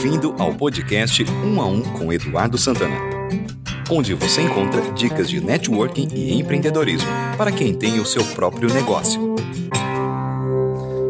Bem-vindo 0.00 0.32
ao 0.38 0.54
podcast 0.54 1.24
Um 1.44 1.60
a 1.60 1.66
Um 1.66 1.82
com 1.82 2.12
Eduardo 2.12 2.56
Santana, 2.56 2.94
onde 3.90 4.14
você 4.14 4.42
encontra 4.42 4.80
dicas 4.92 5.28
de 5.28 5.40
networking 5.40 6.06
e 6.14 6.38
empreendedorismo 6.38 7.10
para 7.36 7.50
quem 7.50 7.74
tem 7.74 7.98
o 7.98 8.06
seu 8.06 8.24
próprio 8.36 8.72
negócio. 8.72 9.34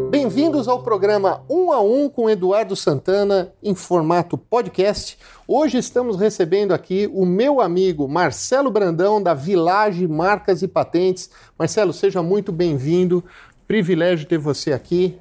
Bem-vindos 0.09 0.67
ao 0.67 0.81
programa 0.81 1.45
Um 1.47 1.71
a 1.71 1.79
Um 1.79 2.09
com 2.09 2.27
Eduardo 2.31 2.75
Santana 2.75 3.53
em 3.61 3.75
formato 3.75 4.35
podcast. 4.39 5.19
Hoje 5.47 5.77
estamos 5.77 6.19
recebendo 6.19 6.71
aqui 6.71 7.07
o 7.13 7.27
meu 7.27 7.61
amigo 7.61 8.07
Marcelo 8.07 8.71
Brandão 8.71 9.21
da 9.21 9.35
Village 9.35 10.07
Marcas 10.07 10.63
e 10.63 10.67
Patentes. 10.67 11.29
Marcelo, 11.59 11.93
seja 11.93 12.23
muito 12.23 12.51
bem-vindo. 12.51 13.23
Privilégio 13.67 14.27
ter 14.27 14.39
você 14.39 14.73
aqui. 14.73 15.15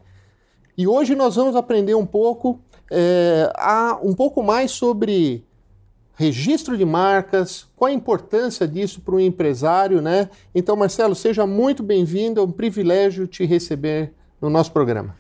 E 0.79 0.87
hoje 0.87 1.17
nós 1.17 1.35
vamos 1.35 1.57
aprender 1.57 1.97
um 1.97 2.07
pouco, 2.07 2.61
é, 2.91 3.51
um 4.03 4.15
pouco 4.15 4.43
mais 4.43 4.71
sobre 4.71 5.45
registro 6.15 6.77
de 6.77 6.85
marcas, 6.85 7.67
qual 7.77 7.91
a 7.91 7.95
importância 7.95 8.67
disso 8.67 9.01
para 9.01 9.15
o 9.15 9.21
empresário, 9.21 10.03
né? 10.03 10.29
Então, 10.53 10.75
Marcelo, 10.75 11.15
seja 11.15 11.47
muito 11.47 11.81
bem-vindo, 11.81 12.41
é 12.41 12.43
um 12.43 12.51
privilégio 12.51 13.27
te 13.29 13.45
receber 13.45 14.13
no 14.41 14.51
nosso 14.51 14.73
programa. 14.73 15.15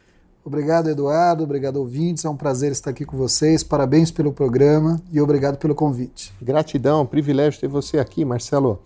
Obrigado, 0.45 0.89
Eduardo, 0.89 1.45
obrigado, 1.45 1.77
ouvintes, 1.77 2.25
é 2.25 2.29
um 2.29 2.37
prazer 2.37 2.73
estar 2.73 2.91
aqui 2.91 3.05
com 3.05 3.17
vocês, 3.17 3.63
parabéns 3.63 4.11
pelo 4.11 4.33
programa 4.33 5.01
e 5.13 5.21
obrigado 5.21 5.57
pelo 5.59 5.75
convite. 5.75 6.33
Gratidão, 6.41 7.07
privilégio 7.07 7.61
ter 7.61 7.69
você 7.69 7.99
aqui, 7.99 8.25
Marcelo. 8.25 8.81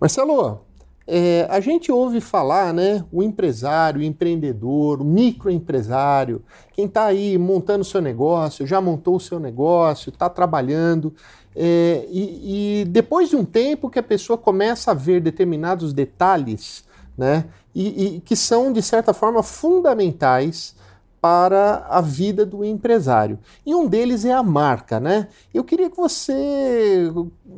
Marcelo, 0.00 0.62
é, 1.06 1.46
a 1.50 1.60
gente 1.60 1.90
ouve 1.90 2.20
falar, 2.20 2.72
né, 2.72 3.04
o 3.12 3.22
empresário, 3.22 4.00
o 4.00 4.04
empreendedor, 4.04 5.00
o 5.00 5.04
microempresário, 5.04 6.42
quem 6.72 6.86
está 6.86 7.06
aí 7.06 7.36
montando 7.36 7.84
seu 7.84 8.00
negócio, 8.00 8.66
já 8.66 8.80
montou 8.80 9.16
o 9.16 9.20
seu 9.20 9.40
negócio, 9.40 10.10
está 10.10 10.28
trabalhando, 10.28 11.12
é, 11.54 12.06
e, 12.08 12.80
e, 12.82 12.84
depois 12.86 13.28
de 13.28 13.36
um 13.36 13.44
tempo 13.44 13.90
que 13.90 13.98
a 13.98 14.02
pessoa 14.02 14.38
começa 14.38 14.92
a 14.92 14.94
ver 14.94 15.20
determinados 15.20 15.92
detalhes, 15.92 16.84
né, 17.16 17.44
e, 17.74 18.16
e 18.16 18.20
que 18.20 18.36
são, 18.36 18.72
de 18.72 18.82
certa 18.82 19.12
forma, 19.12 19.42
fundamentais 19.42 20.74
para 21.22 21.86
a 21.88 22.00
vida 22.00 22.44
do 22.44 22.64
empresário. 22.64 23.38
E 23.64 23.72
um 23.76 23.86
deles 23.86 24.24
é 24.24 24.32
a 24.32 24.42
marca, 24.42 24.98
né? 24.98 25.28
Eu 25.54 25.62
queria 25.62 25.88
que 25.88 25.96
você, 25.96 27.12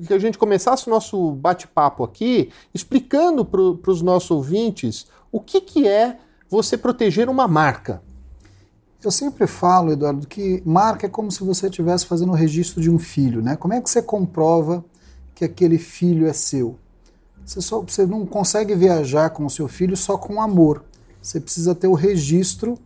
que 0.06 0.12
a 0.12 0.18
gente 0.18 0.36
começasse 0.36 0.86
o 0.86 0.90
nosso 0.90 1.32
bate-papo 1.32 2.04
aqui, 2.04 2.50
explicando 2.74 3.42
para 3.42 3.90
os 3.90 4.02
nossos 4.02 4.30
ouvintes 4.30 5.06
o 5.32 5.40
que, 5.40 5.62
que 5.62 5.88
é 5.88 6.18
você 6.46 6.76
proteger 6.76 7.30
uma 7.30 7.48
marca. 7.48 8.02
Eu 9.02 9.10
sempre 9.10 9.46
falo, 9.46 9.92
Eduardo, 9.92 10.26
que 10.26 10.62
marca 10.66 11.06
é 11.06 11.08
como 11.08 11.32
se 11.32 11.42
você 11.42 11.68
estivesse 11.68 12.04
fazendo 12.04 12.32
o 12.32 12.36
registro 12.36 12.82
de 12.82 12.90
um 12.90 12.98
filho, 12.98 13.40
né? 13.40 13.56
Como 13.56 13.72
é 13.72 13.80
que 13.80 13.88
você 13.88 14.02
comprova 14.02 14.84
que 15.34 15.42
aquele 15.42 15.78
filho 15.78 16.26
é 16.26 16.34
seu? 16.34 16.78
Você, 17.46 17.62
só, 17.62 17.80
você 17.80 18.04
não 18.04 18.26
consegue 18.26 18.74
viajar 18.74 19.30
com 19.30 19.46
o 19.46 19.50
seu 19.50 19.68
filho 19.68 19.96
só 19.96 20.18
com 20.18 20.42
amor. 20.42 20.84
Você 21.22 21.40
precisa 21.40 21.74
ter 21.74 21.88
o 21.88 21.94
registro 21.94 22.78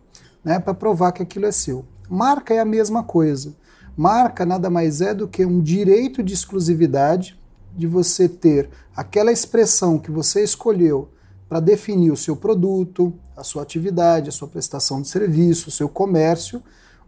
né, 0.43 0.59
para 0.59 0.73
provar 0.73 1.11
que 1.11 1.23
aquilo 1.23 1.45
é 1.45 1.51
seu. 1.51 1.85
Marca 2.09 2.53
é 2.53 2.59
a 2.59 2.65
mesma 2.65 3.03
coisa. 3.03 3.55
Marca 3.95 4.45
nada 4.45 4.69
mais 4.69 5.01
é 5.01 5.13
do 5.13 5.27
que 5.27 5.45
um 5.45 5.61
direito 5.61 6.23
de 6.23 6.33
exclusividade 6.33 7.39
de 7.75 7.85
você 7.85 8.27
ter 8.27 8.69
aquela 8.95 9.31
expressão 9.31 9.97
que 9.99 10.11
você 10.11 10.43
escolheu 10.43 11.09
para 11.47 11.59
definir 11.59 12.11
o 12.11 12.17
seu 12.17 12.35
produto, 12.35 13.13
a 13.35 13.43
sua 13.43 13.63
atividade, 13.63 14.29
a 14.29 14.31
sua 14.31 14.47
prestação 14.47 15.01
de 15.01 15.07
serviço, 15.07 15.69
o 15.69 15.71
seu 15.71 15.89
comércio, 15.89 16.61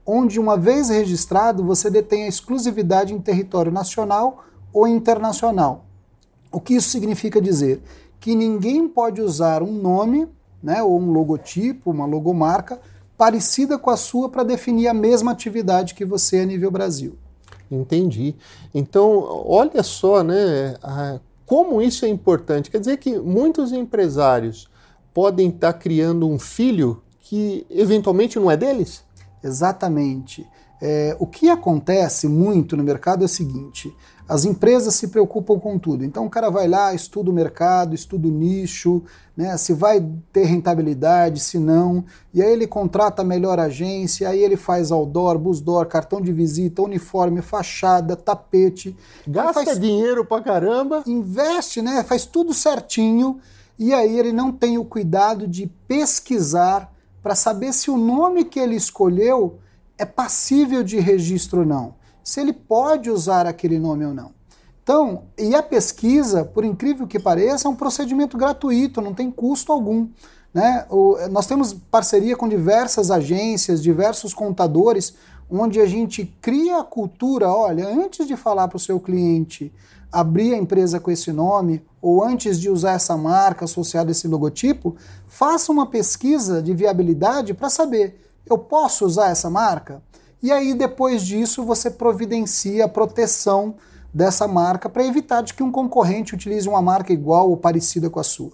onde 0.06 0.40
uma 0.40 0.58
vez 0.58 0.90
registrado 0.90 1.64
você 1.64 1.90
detém 1.90 2.24
a 2.24 2.28
exclusividade 2.28 3.14
em 3.14 3.20
território 3.20 3.72
nacional 3.72 4.44
ou 4.74 4.88
internacional. 4.88 5.86
O 6.52 6.60
que 6.60 6.74
isso 6.74 6.90
significa 6.90 7.42
dizer? 7.42 7.82
Que 8.20 8.36
ninguém 8.36 8.88
pode 8.88 9.22
usar 9.22 9.62
um 9.62 9.72
nome, 9.72 10.28
né, 10.62 10.82
ou 10.84 11.00
um 11.00 11.12
logotipo, 11.12 11.92
uma 11.92 12.06
logomarca, 12.06 12.80
parecida 13.22 13.78
com 13.78 13.92
a 13.92 13.98
sua 13.98 14.30
para 14.30 14.42
definir 14.42 14.88
a 14.88 14.96
mesma 14.96 15.32
atividade 15.32 15.94
que 15.94 16.04
você 16.04 16.40
a 16.40 16.46
nível 16.46 16.72
Brasil. 16.72 17.20
Entendi. 17.70 18.36
Então, 18.74 19.44
olha 19.46 19.84
só, 19.84 20.24
né, 20.24 20.76
como 21.46 21.84
isso 21.84 22.04
é 22.04 22.08
importante. 22.08 22.72
Quer 22.72 22.80
dizer 22.80 22.98
que 22.98 23.20
muitos 23.20 23.72
empresários 23.72 24.68
podem 25.14 25.50
estar 25.50 25.74
criando 25.74 26.28
um 26.28 26.40
filho 26.40 27.04
que 27.20 27.64
eventualmente 27.70 28.40
não 28.40 28.50
é 28.50 28.58
deles? 28.58 29.04
Exatamente. 29.44 30.44
É, 30.82 31.16
o 31.20 31.28
que 31.28 31.48
acontece 31.48 32.28
muito 32.28 32.76
no 32.76 32.84
mercado 32.84 33.22
é 33.22 33.26
o 33.26 33.30
seguinte: 33.30 33.96
as 34.32 34.46
empresas 34.46 34.96
se 34.96 35.10
preocupam 35.10 35.60
com 35.60 35.78
tudo. 35.78 36.06
Então 36.06 36.26
o 36.26 36.30
cara 36.30 36.50
vai 36.50 36.66
lá, 36.66 36.94
estuda 36.94 37.30
o 37.30 37.34
mercado, 37.34 37.94
estuda 37.94 38.30
o 38.30 38.32
nicho, 38.32 39.04
né, 39.36 39.58
se 39.58 39.74
vai 39.74 40.02
ter 40.32 40.46
rentabilidade, 40.46 41.42
se 41.42 41.60
não, 41.60 42.06
e 42.34 42.42
aí 42.42 42.50
ele 42.50 42.66
contrata 42.66 43.24
a 43.24 43.26
melhor 43.26 43.60
agência, 43.60 44.30
aí 44.30 44.42
ele 44.42 44.56
faz 44.56 44.90
outdoor, 44.90 45.38
busdoor, 45.38 45.86
cartão 45.86 46.22
de 46.22 46.32
visita, 46.32 46.82
uniforme, 46.82 47.42
fachada, 47.42 48.16
tapete. 48.16 48.96
Gasta 49.28 49.66
faz, 49.66 49.78
dinheiro 49.78 50.24
pra 50.24 50.40
caramba. 50.40 51.04
Investe, 51.06 51.82
né? 51.82 52.02
Faz 52.02 52.26
tudo 52.26 52.54
certinho, 52.54 53.38
e 53.78 53.94
aí 53.94 54.18
ele 54.18 54.32
não 54.32 54.50
tem 54.50 54.78
o 54.78 54.86
cuidado 54.86 55.46
de 55.46 55.68
pesquisar 55.90 56.90
para 57.22 57.36
saber 57.36 57.74
se 57.74 57.92
o 57.92 57.98
nome 57.98 58.46
que 58.46 58.62
ele 58.62 58.78
escolheu 58.78 59.60
é 59.98 60.06
passível 60.06 60.84
de 60.84 61.02
registro 61.02 61.60
ou 61.60 61.66
não, 61.66 62.01
se 62.32 62.40
ele 62.40 62.54
pode 62.54 63.10
usar 63.10 63.46
aquele 63.46 63.78
nome 63.78 64.06
ou 64.06 64.14
não. 64.14 64.32
Então, 64.82 65.24
e 65.38 65.54
a 65.54 65.62
pesquisa, 65.62 66.46
por 66.46 66.64
incrível 66.64 67.06
que 67.06 67.20
pareça, 67.20 67.68
é 67.68 67.72
um 67.72 67.76
procedimento 67.76 68.38
gratuito, 68.38 69.02
não 69.02 69.14
tem 69.14 69.30
custo 69.30 69.74
algum. 69.74 70.08
Né? 70.54 70.86
O, 70.90 71.18
nós 71.30 71.46
temos 71.46 71.74
parceria 71.74 72.38
com 72.38 72.48
diversas 72.48 73.12
agências, 73.12 73.84
diversos 73.84 74.34
contadores, 74.34 75.14
onde 75.50 75.82
a 75.82 75.86
gente 75.86 76.26
cria 76.42 76.80
a 76.80 76.84
cultura, 76.86 77.50
olha, 77.50 77.86
antes 77.86 78.26
de 78.26 78.38
falar 78.38 78.70
para 78.70 78.78
o 78.78 78.80
seu 78.80 78.98
cliente 78.98 79.70
abrir 80.10 80.54
a 80.54 80.58
empresa 80.58 81.02
com 81.02 81.12
esse 81.12 81.34
nome, 81.34 81.84
ou 82.02 82.24
antes 82.24 82.58
de 82.58 82.70
usar 82.70 82.94
essa 82.94 83.18
marca 83.18 83.66
associada 83.66 84.10
a 84.10 84.14
esse 84.14 84.28
logotipo, 84.28 84.96
faça 85.28 85.70
uma 85.70 85.86
pesquisa 85.86 86.62
de 86.62 86.74
viabilidade 86.74 87.54
para 87.54 87.70
saber 87.70 88.22
eu 88.46 88.58
posso 88.58 89.06
usar 89.06 89.30
essa 89.30 89.50
marca? 89.50 90.02
E 90.42 90.52
aí, 90.52 90.74
depois 90.74 91.24
disso, 91.24 91.64
você 91.64 91.92
providencia 91.92 92.86
a 92.86 92.90
proteção 92.90 93.76
dessa 94.14 94.48
marca 94.48 94.90
para 94.90 95.06
evitar 95.06 95.42
de 95.42 95.54
que 95.54 95.64
um 95.64 95.72
concorrente 95.72 96.34
utilize 96.34 96.68
uma 96.68 96.82
marca 96.82 97.14
igual 97.14 97.50
ou 97.50 97.58
parecida 97.58 98.10
com 98.10 98.20
a 98.20 98.24
sua. 98.24 98.52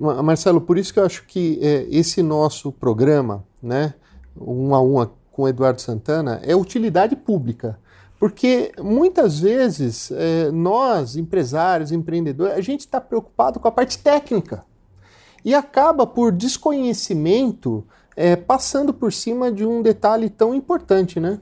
Marcelo, 0.00 0.60
por 0.60 0.78
isso 0.78 0.92
que 0.92 1.00
eu 1.00 1.04
acho 1.04 1.26
que 1.26 1.58
é, 1.60 1.86
esse 1.90 2.22
nosso 2.22 2.70
programa, 2.70 3.44
né, 3.62 3.94
um 4.40 4.74
a 4.74 4.80
um 4.80 5.08
com 5.32 5.42
o 5.42 5.48
Eduardo 5.48 5.80
Santana, 5.80 6.40
é 6.44 6.54
utilidade 6.54 7.14
pública. 7.16 7.78
Porque 8.18 8.72
muitas 8.80 9.38
vezes 9.38 10.10
é, 10.10 10.50
nós, 10.50 11.14
empresários, 11.16 11.92
empreendedores, 11.92 12.56
a 12.56 12.60
gente 12.60 12.80
está 12.80 13.00
preocupado 13.00 13.60
com 13.60 13.68
a 13.68 13.72
parte 13.72 13.98
técnica 13.98 14.64
e 15.44 15.54
acaba 15.54 16.04
por 16.04 16.32
desconhecimento 16.32 17.86
é, 18.20 18.34
passando 18.34 18.92
por 18.92 19.12
cima 19.12 19.52
de 19.52 19.64
um 19.64 19.80
detalhe 19.80 20.28
tão 20.28 20.52
importante, 20.52 21.20
né? 21.20 21.38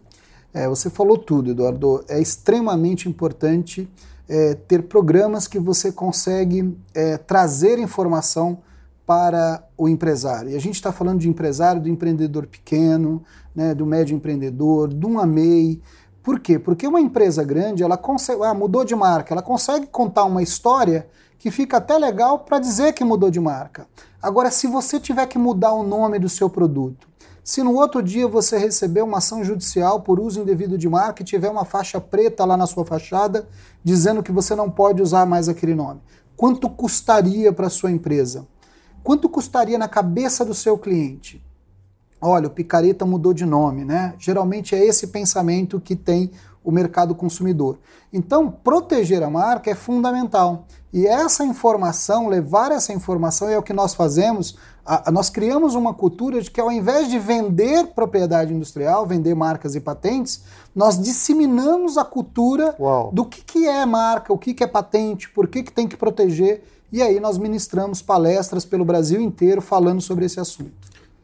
É, 0.52 0.68
você 0.68 0.90
falou 0.90 1.16
tudo, 1.16 1.52
Eduardo. 1.52 2.04
É 2.06 2.20
extremamente 2.20 3.08
importante 3.08 3.88
é, 4.28 4.52
ter 4.52 4.82
programas 4.82 5.48
que 5.48 5.58
você 5.58 5.90
consegue 5.90 6.76
é, 6.92 7.16
trazer 7.16 7.78
informação 7.78 8.58
para 9.06 9.66
o 9.74 9.88
empresário. 9.88 10.50
E 10.50 10.54
a 10.54 10.60
gente 10.60 10.74
está 10.74 10.92
falando 10.92 11.18
de 11.18 11.30
empresário, 11.30 11.80
do 11.80 11.88
empreendedor 11.88 12.46
pequeno, 12.46 13.24
né, 13.54 13.74
do 13.74 13.86
médio 13.86 14.14
empreendedor, 14.14 14.92
do 14.92 15.08
um 15.08 15.18
AMEI. 15.18 15.80
Por 16.22 16.38
quê? 16.40 16.58
Porque 16.58 16.86
uma 16.86 17.00
empresa 17.00 17.42
grande, 17.42 17.82
ela 17.82 17.96
consegue, 17.96 18.42
ah, 18.42 18.52
mudou 18.52 18.84
de 18.84 18.94
marca, 18.94 19.32
ela 19.32 19.42
consegue 19.42 19.86
contar 19.86 20.24
uma 20.24 20.42
história 20.42 21.08
que 21.38 21.50
fica 21.50 21.78
até 21.78 21.96
legal 21.96 22.40
para 22.40 22.58
dizer 22.58 22.92
que 22.92 23.02
mudou 23.02 23.30
de 23.30 23.40
marca. 23.40 23.86
Agora, 24.22 24.50
se 24.50 24.66
você 24.66 24.98
tiver 24.98 25.26
que 25.26 25.38
mudar 25.38 25.72
o 25.72 25.82
nome 25.82 26.18
do 26.18 26.28
seu 26.28 26.48
produto, 26.48 27.08
se 27.44 27.62
no 27.62 27.74
outro 27.74 28.02
dia 28.02 28.26
você 28.26 28.58
receber 28.58 29.02
uma 29.02 29.18
ação 29.18 29.44
judicial 29.44 30.00
por 30.00 30.18
uso 30.18 30.40
indevido 30.40 30.76
de 30.76 30.88
marca 30.88 31.22
e 31.22 31.24
tiver 31.24 31.48
uma 31.48 31.64
faixa 31.64 32.00
preta 32.00 32.44
lá 32.44 32.56
na 32.56 32.66
sua 32.66 32.84
fachada 32.84 33.48
dizendo 33.84 34.22
que 34.22 34.32
você 34.32 34.54
não 34.54 34.68
pode 34.68 35.00
usar 35.00 35.24
mais 35.26 35.48
aquele 35.48 35.74
nome, 35.74 36.00
quanto 36.36 36.68
custaria 36.68 37.52
para 37.52 37.68
a 37.68 37.70
sua 37.70 37.90
empresa? 37.90 38.48
Quanto 39.04 39.28
custaria 39.28 39.78
na 39.78 39.86
cabeça 39.86 40.44
do 40.44 40.54
seu 40.54 40.76
cliente? 40.76 41.40
Olha, 42.20 42.48
o 42.48 42.50
picareta 42.50 43.06
mudou 43.06 43.32
de 43.32 43.46
nome, 43.46 43.84
né? 43.84 44.14
Geralmente 44.18 44.74
é 44.74 44.84
esse 44.84 45.06
pensamento 45.06 45.78
que 45.78 45.94
tem 45.94 46.32
o 46.66 46.72
mercado 46.72 47.14
consumidor. 47.14 47.78
Então, 48.12 48.50
proteger 48.50 49.22
a 49.22 49.30
marca 49.30 49.70
é 49.70 49.74
fundamental. 49.74 50.66
E 50.92 51.06
essa 51.06 51.44
informação, 51.44 52.26
levar 52.26 52.72
essa 52.72 52.92
informação 52.92 53.48
é 53.48 53.56
o 53.56 53.62
que 53.62 53.72
nós 53.72 53.94
fazemos. 53.94 54.58
A, 54.84 55.08
a, 55.08 55.12
nós 55.12 55.30
criamos 55.30 55.76
uma 55.76 55.94
cultura 55.94 56.42
de 56.42 56.50
que, 56.50 56.60
ao 56.60 56.72
invés 56.72 57.08
de 57.08 57.20
vender 57.20 57.86
propriedade 57.94 58.52
industrial, 58.52 59.06
vender 59.06 59.32
marcas 59.36 59.76
e 59.76 59.80
patentes, 59.80 60.42
nós 60.74 61.00
disseminamos 61.00 61.96
a 61.96 62.04
cultura 62.04 62.74
Uau. 62.80 63.10
do 63.12 63.24
que, 63.24 63.44
que 63.44 63.68
é 63.68 63.86
marca, 63.86 64.32
o 64.32 64.38
que, 64.38 64.52
que 64.52 64.64
é 64.64 64.66
patente, 64.66 65.30
por 65.30 65.46
que, 65.46 65.62
que 65.62 65.72
tem 65.72 65.86
que 65.86 65.96
proteger. 65.96 66.64
E 66.90 67.00
aí 67.00 67.20
nós 67.20 67.38
ministramos 67.38 68.02
palestras 68.02 68.64
pelo 68.64 68.84
Brasil 68.84 69.20
inteiro 69.20 69.62
falando 69.62 70.00
sobre 70.00 70.24
esse 70.24 70.40
assunto. 70.40 70.72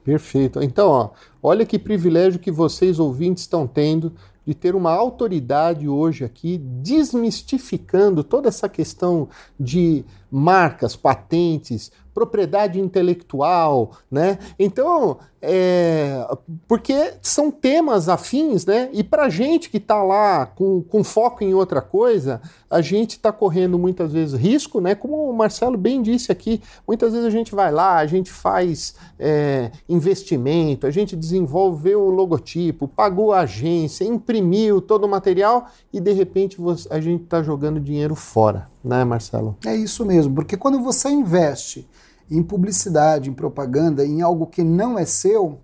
Perfeito. 0.04 0.62
Então, 0.62 0.88
ó, 0.88 1.10
olha 1.42 1.66
que 1.66 1.78
privilégio 1.78 2.38
que 2.38 2.50
vocês 2.50 3.00
ouvintes 3.00 3.42
estão 3.42 3.66
tendo 3.66 4.12
de 4.46 4.54
ter 4.54 4.74
uma 4.74 4.90
autoridade 4.92 5.88
hoje 5.88 6.24
aqui 6.24 6.58
desmistificando 6.58 8.24
toda 8.24 8.48
essa 8.48 8.68
questão 8.68 9.28
de 9.58 10.04
marcas, 10.32 10.96
patentes, 10.96 11.92
propriedade 12.14 12.78
intelectual, 12.80 13.92
né? 14.10 14.38
Então, 14.58 15.18
é, 15.40 16.24
porque 16.68 17.14
são 17.20 17.50
temas 17.50 18.08
afins, 18.08 18.64
né? 18.66 18.88
E 18.92 19.02
para 19.02 19.28
gente 19.28 19.70
que 19.70 19.78
está 19.78 20.02
lá 20.02 20.46
com, 20.46 20.82
com 20.82 21.02
foco 21.02 21.42
em 21.42 21.54
outra 21.54 21.80
coisa, 21.80 22.40
a 22.70 22.80
gente 22.80 23.12
está 23.12 23.32
correndo 23.32 23.78
muitas 23.78 24.12
vezes 24.12 24.38
risco, 24.38 24.80
né? 24.80 24.94
Como 24.94 25.28
o 25.28 25.34
Marcelo 25.34 25.76
bem 25.76 26.02
disse 26.02 26.30
aqui, 26.30 26.62
muitas 26.86 27.12
vezes 27.12 27.26
a 27.26 27.30
gente 27.30 27.54
vai 27.54 27.72
lá, 27.72 27.96
a 27.96 28.06
gente 28.06 28.30
faz 28.30 28.94
é, 29.18 29.70
investimento, 29.88 30.86
a 30.86 30.90
gente 30.90 31.16
desenvolveu 31.16 32.02
o 32.02 32.10
logotipo, 32.10 32.86
pagou 32.86 33.32
a 33.32 33.40
agência, 33.40 34.04
imprimiu 34.04 34.80
todo 34.80 35.04
o 35.04 35.08
material 35.08 35.66
e 35.92 36.00
de 36.00 36.12
repente 36.12 36.56
a 36.90 37.00
gente 37.00 37.24
está 37.24 37.42
jogando 37.42 37.80
dinheiro 37.80 38.14
fora, 38.14 38.68
né, 38.84 39.04
Marcelo? 39.04 39.56
É 39.64 39.74
isso 39.74 40.04
mesmo, 40.04 40.34
porque 40.34 40.56
quando 40.56 40.80
você 40.80 41.08
investe 41.08 41.88
em 42.30 42.42
publicidade, 42.42 43.28
em 43.28 43.32
propaganda, 43.32 44.04
em 44.04 44.22
algo 44.22 44.46
que 44.46 44.62
não 44.62 44.98
é 44.98 45.04
seu, 45.04 45.58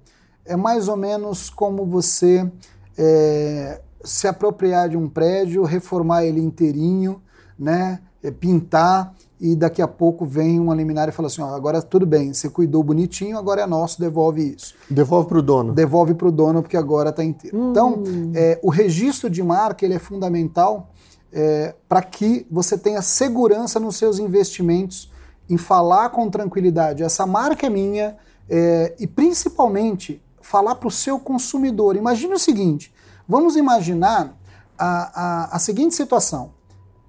é 0.44 0.56
mais 0.56 0.88
ou 0.88 0.96
menos 0.96 1.50
como 1.50 1.84
você 1.84 2.50
é, 2.96 3.80
se 4.02 4.26
apropriar 4.26 4.88
de 4.88 4.96
um 4.96 5.08
prédio, 5.08 5.62
reformar 5.62 6.24
ele 6.24 6.40
inteirinho, 6.40 7.22
né, 7.58 8.00
é, 8.22 8.30
pintar 8.30 9.14
e 9.40 9.54
daqui 9.54 9.80
a 9.80 9.86
pouco 9.86 10.24
vem 10.24 10.58
uma 10.58 10.74
liminar 10.74 11.08
e 11.08 11.12
fala 11.12 11.28
assim, 11.28 11.40
ó, 11.40 11.54
agora 11.54 11.80
tudo 11.80 12.04
bem, 12.04 12.32
você 12.32 12.48
cuidou 12.48 12.82
bonitinho, 12.82 13.38
agora 13.38 13.62
é 13.62 13.66
nosso, 13.66 14.00
devolve 14.00 14.54
isso. 14.56 14.74
Devolve 14.90 15.28
para 15.28 15.38
o 15.38 15.42
dono. 15.42 15.72
Devolve 15.72 16.14
para 16.14 16.28
o 16.28 16.32
dono 16.32 16.60
porque 16.60 16.76
agora 16.76 17.10
está 17.10 17.22
inteiro. 17.22 17.56
Hum. 17.56 17.70
Então, 17.70 18.02
é, 18.34 18.58
o 18.62 18.68
registro 18.68 19.30
de 19.30 19.42
marca 19.42 19.84
ele 19.84 19.94
é 19.94 19.98
fundamental 19.98 20.90
é, 21.32 21.74
para 21.88 22.02
que 22.02 22.46
você 22.50 22.76
tenha 22.76 23.02
segurança 23.02 23.78
nos 23.78 23.96
seus 23.96 24.18
investimentos 24.18 25.10
em 25.48 25.56
falar 25.56 26.10
com 26.10 26.28
tranquilidade, 26.28 27.02
essa 27.02 27.26
marca 27.26 27.66
é 27.66 27.70
minha, 27.70 28.16
é, 28.48 28.94
e 28.98 29.06
principalmente 29.06 30.22
falar 30.40 30.74
para 30.74 30.88
o 30.88 30.90
seu 30.90 31.18
consumidor. 31.18 31.96
Imagine 31.96 32.34
o 32.34 32.38
seguinte: 32.38 32.92
vamos 33.26 33.56
imaginar 33.56 34.34
a, 34.78 35.50
a, 35.52 35.56
a 35.56 35.58
seguinte 35.58 35.94
situação. 35.94 36.52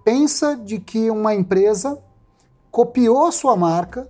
Pensa 0.04 0.56
de 0.56 0.80
que 0.80 1.10
uma 1.10 1.34
empresa 1.34 1.98
copiou 2.72 3.26
a 3.26 3.32
sua 3.32 3.56
marca, 3.56 4.10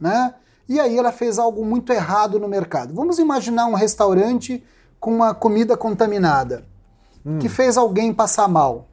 né? 0.00 0.34
E 0.68 0.78
aí 0.78 0.98
ela 0.98 1.10
fez 1.10 1.38
algo 1.38 1.64
muito 1.64 1.92
errado 1.92 2.38
no 2.38 2.46
mercado. 2.46 2.94
Vamos 2.94 3.18
imaginar 3.18 3.66
um 3.66 3.74
restaurante 3.74 4.62
com 5.00 5.14
uma 5.14 5.34
comida 5.34 5.76
contaminada, 5.76 6.66
hum. 7.24 7.38
que 7.38 7.48
fez 7.48 7.76
alguém 7.78 8.12
passar 8.12 8.48
mal, 8.48 8.87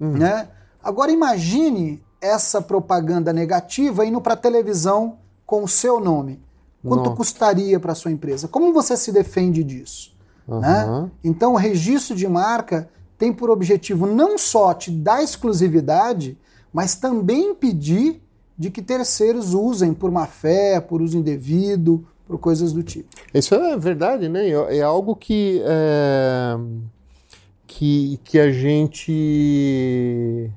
hum. 0.00 0.12
né? 0.12 0.48
Agora 0.82 1.10
imagine 1.10 2.02
essa 2.20 2.60
propaganda 2.62 3.32
negativa 3.32 4.04
indo 4.04 4.20
para 4.20 4.34
a 4.34 4.36
televisão 4.36 5.18
com 5.44 5.64
o 5.64 5.68
seu 5.68 6.00
nome? 6.00 6.40
Quanto 6.82 7.04
Nossa. 7.04 7.16
custaria 7.16 7.80
para 7.80 7.92
a 7.92 7.94
sua 7.94 8.12
empresa? 8.12 8.46
Como 8.46 8.72
você 8.72 8.96
se 8.96 9.10
defende 9.10 9.64
disso? 9.64 10.14
Uhum. 10.46 10.60
Né? 10.60 11.10
Então, 11.24 11.54
o 11.54 11.56
registro 11.56 12.14
de 12.14 12.28
marca 12.28 12.88
tem 13.18 13.32
por 13.32 13.50
objetivo 13.50 14.06
não 14.06 14.38
só 14.38 14.72
te 14.72 14.90
dar 14.90 15.22
exclusividade, 15.22 16.38
mas 16.72 16.94
também 16.94 17.50
impedir 17.50 18.22
de 18.56 18.70
que 18.70 18.80
terceiros 18.80 19.54
usem 19.54 19.92
por 19.92 20.10
má 20.10 20.26
fé, 20.26 20.80
por 20.80 21.02
uso 21.02 21.18
indevido, 21.18 22.06
por 22.26 22.38
coisas 22.38 22.72
do 22.72 22.82
tipo. 22.82 23.08
Isso 23.32 23.54
é 23.54 23.76
verdade, 23.76 24.28
né? 24.28 24.48
É 24.48 24.82
algo 24.82 25.14
que, 25.14 25.62
é, 25.64 26.56
que, 27.66 28.20
que 28.24 28.38
a 28.38 28.50
gente 28.50 30.50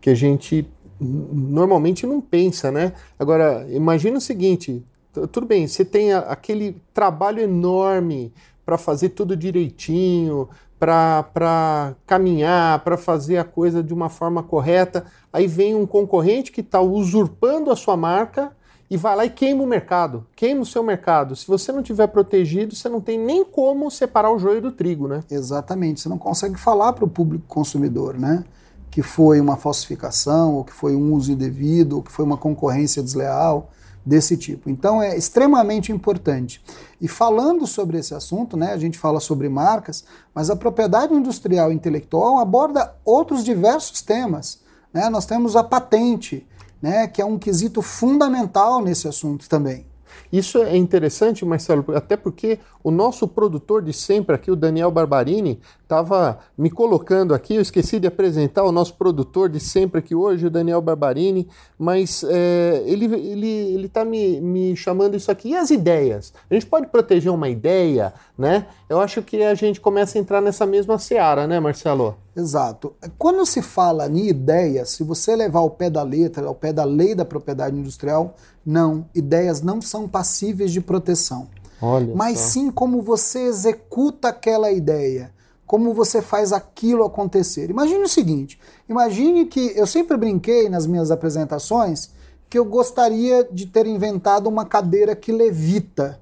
que 0.00 0.10
a 0.10 0.14
gente 0.14 0.68
normalmente 1.00 2.06
não 2.06 2.20
pensa, 2.20 2.70
né? 2.70 2.92
Agora, 3.18 3.66
imagina 3.70 4.18
o 4.18 4.20
seguinte: 4.20 4.84
tudo 5.12 5.46
bem, 5.46 5.66
você 5.66 5.84
tem 5.84 6.12
aquele 6.12 6.76
trabalho 6.92 7.40
enorme 7.40 8.32
para 8.64 8.78
fazer 8.78 9.10
tudo 9.10 9.36
direitinho, 9.36 10.48
para 10.78 11.94
caminhar, 12.06 12.82
para 12.82 12.96
fazer 12.96 13.38
a 13.38 13.44
coisa 13.44 13.82
de 13.82 13.94
uma 13.94 14.08
forma 14.08 14.42
correta. 14.42 15.04
Aí 15.32 15.46
vem 15.46 15.74
um 15.74 15.86
concorrente 15.86 16.52
que 16.52 16.60
está 16.60 16.80
usurpando 16.80 17.70
a 17.70 17.76
sua 17.76 17.96
marca 17.96 18.54
e 18.92 18.96
vai 18.98 19.16
lá 19.16 19.24
e 19.24 19.30
queima 19.30 19.64
o 19.64 19.66
mercado, 19.66 20.26
queima 20.36 20.60
o 20.60 20.66
seu 20.66 20.82
mercado. 20.82 21.34
Se 21.34 21.46
você 21.46 21.72
não 21.72 21.82
tiver 21.82 22.08
protegido, 22.08 22.76
você 22.76 22.90
não 22.90 23.00
tem 23.00 23.18
nem 23.18 23.42
como 23.42 23.90
separar 23.90 24.30
o 24.30 24.38
joio 24.38 24.60
do 24.60 24.70
trigo, 24.70 25.08
né? 25.08 25.24
Exatamente, 25.30 26.02
você 26.02 26.10
não 26.10 26.18
consegue 26.18 26.60
falar 26.60 26.92
para 26.92 27.06
o 27.06 27.08
público 27.08 27.46
consumidor, 27.48 28.18
né? 28.18 28.44
que 28.90 29.00
foi 29.00 29.40
uma 29.40 29.56
falsificação, 29.56 30.56
ou 30.56 30.64
que 30.64 30.72
foi 30.74 30.94
um 30.94 31.14
uso 31.14 31.32
indevido, 31.32 31.96
ou 31.96 32.02
que 32.02 32.12
foi 32.12 32.26
uma 32.26 32.36
concorrência 32.36 33.02
desleal, 33.02 33.70
desse 34.04 34.36
tipo. 34.36 34.68
Então 34.68 35.02
é 35.02 35.16
extremamente 35.16 35.90
importante. 35.90 36.62
E 37.00 37.08
falando 37.08 37.66
sobre 37.66 37.96
esse 37.96 38.14
assunto, 38.14 38.58
né, 38.58 38.74
a 38.74 38.76
gente 38.76 38.98
fala 38.98 39.20
sobre 39.20 39.48
marcas, 39.48 40.04
mas 40.34 40.50
a 40.50 40.56
propriedade 40.56 41.14
industrial 41.14 41.72
intelectual 41.72 42.38
aborda 42.38 42.94
outros 43.06 43.42
diversos 43.42 44.02
temas. 44.02 44.60
Né? 44.92 45.08
Nós 45.08 45.24
temos 45.24 45.56
a 45.56 45.64
patente, 45.64 46.46
né, 46.82 47.06
que 47.06 47.22
é 47.22 47.24
um 47.24 47.38
quesito 47.38 47.80
fundamental 47.80 48.82
nesse 48.82 49.06
assunto 49.06 49.48
também. 49.48 49.86
Isso 50.32 50.58
é 50.58 50.76
interessante, 50.76 51.44
Marcelo, 51.44 51.84
até 51.94 52.16
porque 52.16 52.58
o 52.82 52.90
nosso 52.90 53.28
produtor 53.28 53.82
de 53.82 53.92
sempre 53.92 54.34
aqui, 54.34 54.50
o 54.50 54.56
Daniel 54.56 54.90
Barbarini, 54.90 55.60
estava 55.82 56.38
me 56.56 56.70
colocando 56.70 57.34
aqui. 57.34 57.56
Eu 57.56 57.62
esqueci 57.62 58.00
de 58.00 58.06
apresentar 58.06 58.64
o 58.64 58.72
nosso 58.72 58.94
produtor 58.94 59.48
de 59.48 59.60
sempre 59.60 59.98
aqui 59.98 60.14
hoje, 60.14 60.46
o 60.46 60.50
Daniel 60.50 60.80
Barbarini, 60.80 61.46
mas 61.78 62.24
é, 62.28 62.82
ele 62.86 63.04
está 63.04 63.16
ele, 63.18 63.46
ele 63.46 63.88
tá 63.88 64.04
me, 64.04 64.40
me 64.40 64.76
chamando 64.76 65.16
isso 65.16 65.30
aqui. 65.30 65.50
E 65.50 65.56
as 65.56 65.70
ideias? 65.70 66.32
A 66.50 66.54
gente 66.54 66.66
pode 66.66 66.86
proteger 66.86 67.30
uma 67.30 67.48
ideia, 67.48 68.12
né? 68.36 68.66
Eu 68.88 69.00
acho 69.00 69.22
que 69.22 69.42
a 69.42 69.54
gente 69.54 69.80
começa 69.80 70.18
a 70.18 70.20
entrar 70.20 70.40
nessa 70.40 70.66
mesma 70.66 70.98
seara, 70.98 71.46
né, 71.46 71.60
Marcelo? 71.60 72.16
Exato. 72.34 72.94
Quando 73.18 73.44
se 73.44 73.60
fala 73.60 74.06
em 74.06 74.28
ideias, 74.28 74.90
se 74.90 75.04
você 75.04 75.36
levar 75.36 75.60
ao 75.60 75.70
pé 75.70 75.90
da 75.90 76.02
letra, 76.02 76.46
ao 76.46 76.54
pé 76.54 76.72
da 76.72 76.84
lei 76.84 77.14
da 77.14 77.24
propriedade 77.24 77.76
industrial, 77.76 78.34
não, 78.64 79.06
ideias 79.14 79.60
não 79.60 79.80
são 79.82 80.08
passíveis 80.08 80.72
de 80.72 80.80
proteção. 80.80 81.48
Olha 81.80 82.14
mas 82.14 82.38
só. 82.38 82.46
sim 82.46 82.70
como 82.70 83.02
você 83.02 83.40
executa 83.40 84.28
aquela 84.28 84.70
ideia, 84.70 85.32
como 85.66 85.92
você 85.92 86.22
faz 86.22 86.52
aquilo 86.52 87.04
acontecer. 87.04 87.70
Imagine 87.70 88.04
o 88.04 88.08
seguinte: 88.08 88.58
imagine 88.88 89.46
que 89.46 89.72
eu 89.74 89.86
sempre 89.86 90.16
brinquei 90.16 90.68
nas 90.68 90.86
minhas 90.86 91.10
apresentações 91.10 92.10
que 92.48 92.58
eu 92.58 92.64
gostaria 92.64 93.48
de 93.50 93.66
ter 93.66 93.86
inventado 93.86 94.46
uma 94.46 94.64
cadeira 94.64 95.16
que 95.16 95.32
levita. 95.32 96.20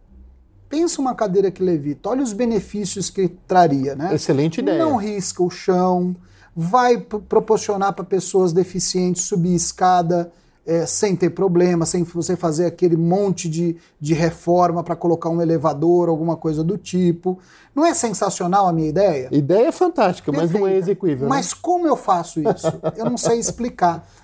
Pensa 0.69 1.01
uma 1.01 1.15
cadeira 1.15 1.51
que 1.51 1.63
levita, 1.63 2.09
olha 2.09 2.23
os 2.23 2.33
benefícios 2.33 3.11
que 3.11 3.27
traria, 3.29 3.97
né? 3.97 4.15
Excelente 4.15 4.61
ideia. 4.61 4.79
Não 4.79 4.95
risca 4.95 5.43
o 5.43 5.51
chão, 5.51 6.15
vai 6.55 6.97
proporcionar 6.99 7.93
para 7.93 8.05
pessoas 8.05 8.53
deficientes 8.53 9.25
subir 9.25 9.55
escada 9.55 10.33
é, 10.67 10.87
sem 10.87 11.17
ter 11.17 11.31
problema, 11.31 11.87
sem 11.87 12.05
você 12.05 12.37
fazer 12.37 12.67
aquele 12.67 12.97
monte 12.97 13.49
de, 13.49 13.77
de 14.01 14.15
reforma 14.15 14.83
para 14.83 14.95
colocar 14.95 15.29
um 15.29 15.41
elevador, 15.41 16.09
alguma 16.09 16.37
coisa 16.37 16.63
do 16.63 16.77
tipo. 16.77 17.39
Não 17.75 17.85
é 17.85 17.95
sensacional 17.95 18.67
a 18.67 18.73
minha 18.73 18.89
ideia? 18.89 19.29
Ideia 19.33 19.69
é 19.69 19.73
fantástica, 19.73 20.31
Perfeita. 20.31 20.53
mas 20.53 20.61
não 20.61 20.69
é 20.69 20.77
execuível. 20.77 21.25
Né? 21.25 21.29
Mas 21.29 21.55
como 21.55 21.87
eu 21.87 21.97
faço 21.97 22.41
isso? 22.41 22.81
Eu 22.97 23.07
não 23.07 23.17
sei 23.17 23.39
explicar. 23.39 24.07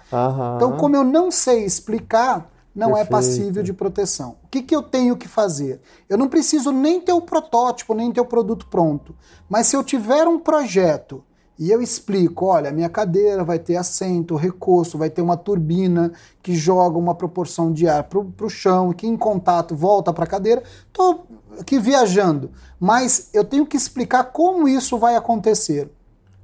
Então, 0.55 0.76
como 0.76 0.95
eu 0.95 1.02
não 1.02 1.33
sei 1.33 1.64
explicar, 1.64 2.49
não 2.73 2.90
é 2.90 3.05
Perfeito. 3.05 3.09
é 3.09 3.11
passível 3.11 3.62
de 3.64 3.73
proteção. 3.73 4.37
O 4.45 4.49
que, 4.49 4.62
que 4.62 4.76
eu 4.76 4.81
tenho 4.81 5.16
que 5.16 5.26
fazer? 5.26 5.81
Eu 6.09 6.16
não 6.16 6.28
preciso 6.28 6.71
nem 6.71 7.00
ter 7.00 7.12
o 7.12 7.21
protótipo, 7.21 7.93
nem 7.93 8.12
ter 8.12 8.21
o 8.21 8.25
produto 8.25 8.69
pronto. 8.69 9.16
Mas 9.49 9.66
se 9.66 9.76
eu 9.76 9.83
tiver 9.83 10.28
um 10.28 10.38
projeto 10.38 11.25
e 11.58 11.70
eu 11.70 11.80
explico, 11.80 12.46
olha, 12.46 12.70
minha 12.70 12.88
cadeira 12.88 13.42
vai 13.42 13.58
ter 13.58 13.76
assento, 13.76 14.36
recurso, 14.36 14.98
vai 14.98 15.08
ter 15.08 15.22
uma 15.22 15.36
turbina 15.36 16.12
que 16.42 16.54
joga 16.54 16.98
uma 16.98 17.14
proporção 17.14 17.72
de 17.72 17.88
ar 17.88 18.04
para 18.04 18.46
o 18.46 18.50
chão, 18.50 18.92
que 18.92 19.06
em 19.06 19.16
contato 19.16 19.75
volta 19.75 20.12
para 20.12 20.25
a 20.25 20.28
cadeira. 20.28 20.62
Estou 20.86 21.26
aqui 21.58 21.78
viajando, 21.78 22.50
mas 22.78 23.30
eu 23.32 23.42
tenho 23.42 23.64
que 23.64 23.76
explicar 23.76 24.25
como 24.25 24.68
isso 24.68 24.98
vai 24.98 25.16
acontecer. 25.16 25.90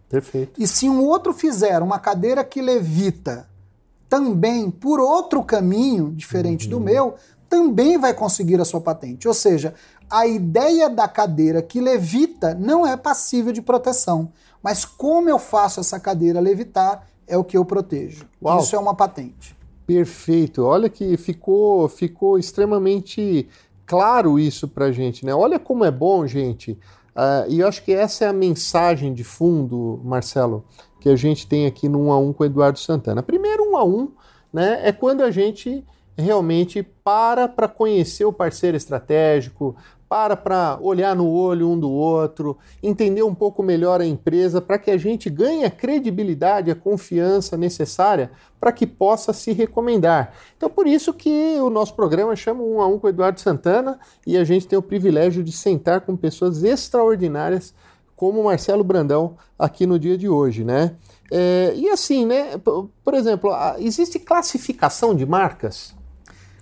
Perfeito. 0.09 0.61
E 0.61 0.67
se 0.67 0.89
um 0.89 1.05
outro 1.05 1.35
fizer 1.35 1.83
uma 1.83 1.99
cadeira 1.99 2.43
que 2.43 2.63
levita 2.63 3.49
também 4.09 4.71
por 4.71 5.01
outro 5.01 5.43
caminho 5.43 6.11
diferente 6.13 6.65
uhum. 6.67 6.71
do 6.71 6.81
meu, 6.81 7.15
também 7.49 7.99
vai 7.99 8.15
conseguir 8.15 8.59
a 8.61 8.65
sua 8.65 8.81
patente. 8.81 9.29
Ou 9.29 9.35
seja, 9.35 9.75
a 10.09 10.27
ideia 10.27 10.91
da 10.91 11.09
cadeira 11.09 11.63
que 11.63 11.81
levita 11.81 12.55
não 12.55 12.87
é 12.87 12.97
passível 12.97 13.53
de 13.53 13.63
proteção, 13.63 14.31
mas 14.63 14.85
como 14.85 15.29
eu 15.29 15.39
faço 15.39 15.81
essa 15.81 15.99
cadeira 15.99 16.41
levitar 16.41 17.07
é 17.27 17.37
o 17.37 17.45
que 17.45 17.57
eu 17.57 17.65
protejo. 17.65 18.27
Uau. 18.43 18.61
Isso 18.61 18.77
é 18.77 18.79
uma 18.79 18.95
patente. 18.95 19.57
Perfeito. 19.87 20.65
Olha 20.65 20.89
que 20.89 21.17
ficou, 21.17 21.89
ficou 21.89 22.39
extremamente 22.39 23.49
claro 23.87 24.39
isso 24.39 24.69
para 24.69 24.93
gente, 24.93 25.25
né? 25.27 25.35
Olha 25.35 25.59
como 25.59 25.85
é 25.85 25.91
bom, 25.91 26.27
gente. 26.27 26.73
Uh, 27.15 27.49
e 27.49 27.61
eu 27.61 27.69
acho 27.69 27.83
que 27.83 27.93
essa 27.93 28.25
é 28.25 28.29
a 28.29 28.33
mensagem 28.33 29.13
de 29.13 29.25
fundo, 29.25 30.01
Marcelo, 30.05 30.65
que 31.01 31.09
a 31.09 31.17
gente 31.17 31.47
tem 31.47 31.67
aqui 31.67 31.89
no 31.89 32.07
1 32.07 32.13
a 32.13 32.19
1 32.19 32.33
com 32.33 32.43
o 32.43 32.47
Eduardo 32.47 32.79
Santana. 32.79 33.23
Primeiro, 33.23 33.71
1 33.73 33.77
a 33.77 33.85
1 33.85 34.13
né, 34.53 34.81
é 34.83 34.93
quando 34.93 35.23
a 35.23 35.31
gente 35.31 35.85
realmente 36.17 36.83
para 36.83 37.49
para 37.49 37.69
conhecer 37.69 38.25
o 38.25 38.33
parceiro 38.33 38.77
estratégico, 38.77 39.75
para 40.13 40.37
para 40.37 40.79
olhar 40.83 41.17
no 41.17 41.27
olho 41.27 41.71
um 41.71 41.79
do 41.79 41.91
outro, 41.91 42.59
entender 42.83 43.23
um 43.23 43.35
pouco 43.35 43.63
melhor 43.63 43.99
a 43.99 44.05
empresa, 44.05 44.61
para 44.61 44.79
que 44.79 44.91
a 44.91 44.99
gente 44.99 45.31
ganhe 45.31 45.65
a 45.65 45.71
credibilidade, 45.71 46.71
a 46.71 46.75
confiança 46.75 47.57
necessária 47.57 48.31
para 48.61 48.73
que 48.73 48.87
possa 48.87 49.33
se 49.33 49.53
recomendar. 49.53 50.35
Então, 50.55 50.69
por 50.69 50.87
isso 50.87 51.15
que 51.15 51.57
o 51.63 51.71
nosso 51.71 51.97
programa 51.97 52.37
chama 52.37 52.63
um 52.63 52.83
a 52.83 52.87
um 52.87 52.99
com 52.99 53.07
o 53.07 53.11
Eduardo 53.11 53.41
Santana 53.41 53.99
e 54.27 54.37
a 54.37 54.45
gente 54.45 54.67
tem 54.67 54.79
o 54.79 54.83
privilégio 54.83 55.43
de 55.43 55.51
sentar 55.51 56.03
com 56.03 56.15
pessoas 56.15 56.63
extraordinárias 56.63 57.73
como 58.15 58.39
o 58.39 58.45
Marcelo 58.45 58.85
Brandão 58.85 59.39
aqui 59.59 59.87
no 59.87 59.99
dia 59.99 60.19
de 60.19 60.29
hoje, 60.29 60.63
né? 60.63 60.95
É, 61.31 61.73
e 61.75 61.89
assim, 61.89 62.27
né? 62.27 62.59
Por 62.59 63.15
exemplo, 63.15 63.51
existe 63.79 64.19
classificação 64.19 65.15
de 65.15 65.25
marcas? 65.25 65.95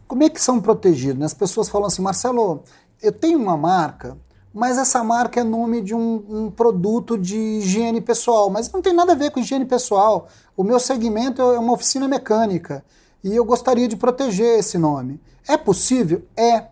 Como 0.06 0.22
é 0.22 0.28
que 0.28 0.40
são 0.40 0.60
protegidos? 0.60 1.18
Né? 1.18 1.26
As 1.26 1.34
pessoas 1.34 1.68
falam 1.68 1.88
assim, 1.88 2.00
Marcelo, 2.00 2.62
eu 3.02 3.12
tenho 3.12 3.38
uma 3.38 3.56
marca, 3.56 4.16
mas 4.52 4.78
essa 4.78 5.02
marca 5.04 5.40
é 5.40 5.44
nome 5.44 5.80
de 5.80 5.94
um, 5.94 6.24
um, 6.28 6.50
produto 6.50 7.16
de 7.16 7.36
higiene 7.36 8.00
pessoal, 8.00 8.50
mas 8.50 8.70
não 8.70 8.82
tem 8.82 8.92
nada 8.92 9.12
a 9.12 9.16
ver 9.16 9.30
com 9.30 9.40
higiene 9.40 9.64
pessoal. 9.64 10.28
O 10.56 10.64
meu 10.64 10.80
segmento 10.80 11.40
é 11.40 11.58
uma 11.58 11.72
oficina 11.72 12.08
mecânica 12.08 12.84
e 13.22 13.34
eu 13.34 13.44
gostaria 13.44 13.86
de 13.86 13.96
proteger 13.96 14.58
esse 14.58 14.76
nome. 14.76 15.20
É 15.46 15.56
possível? 15.56 16.22
É. 16.36 16.64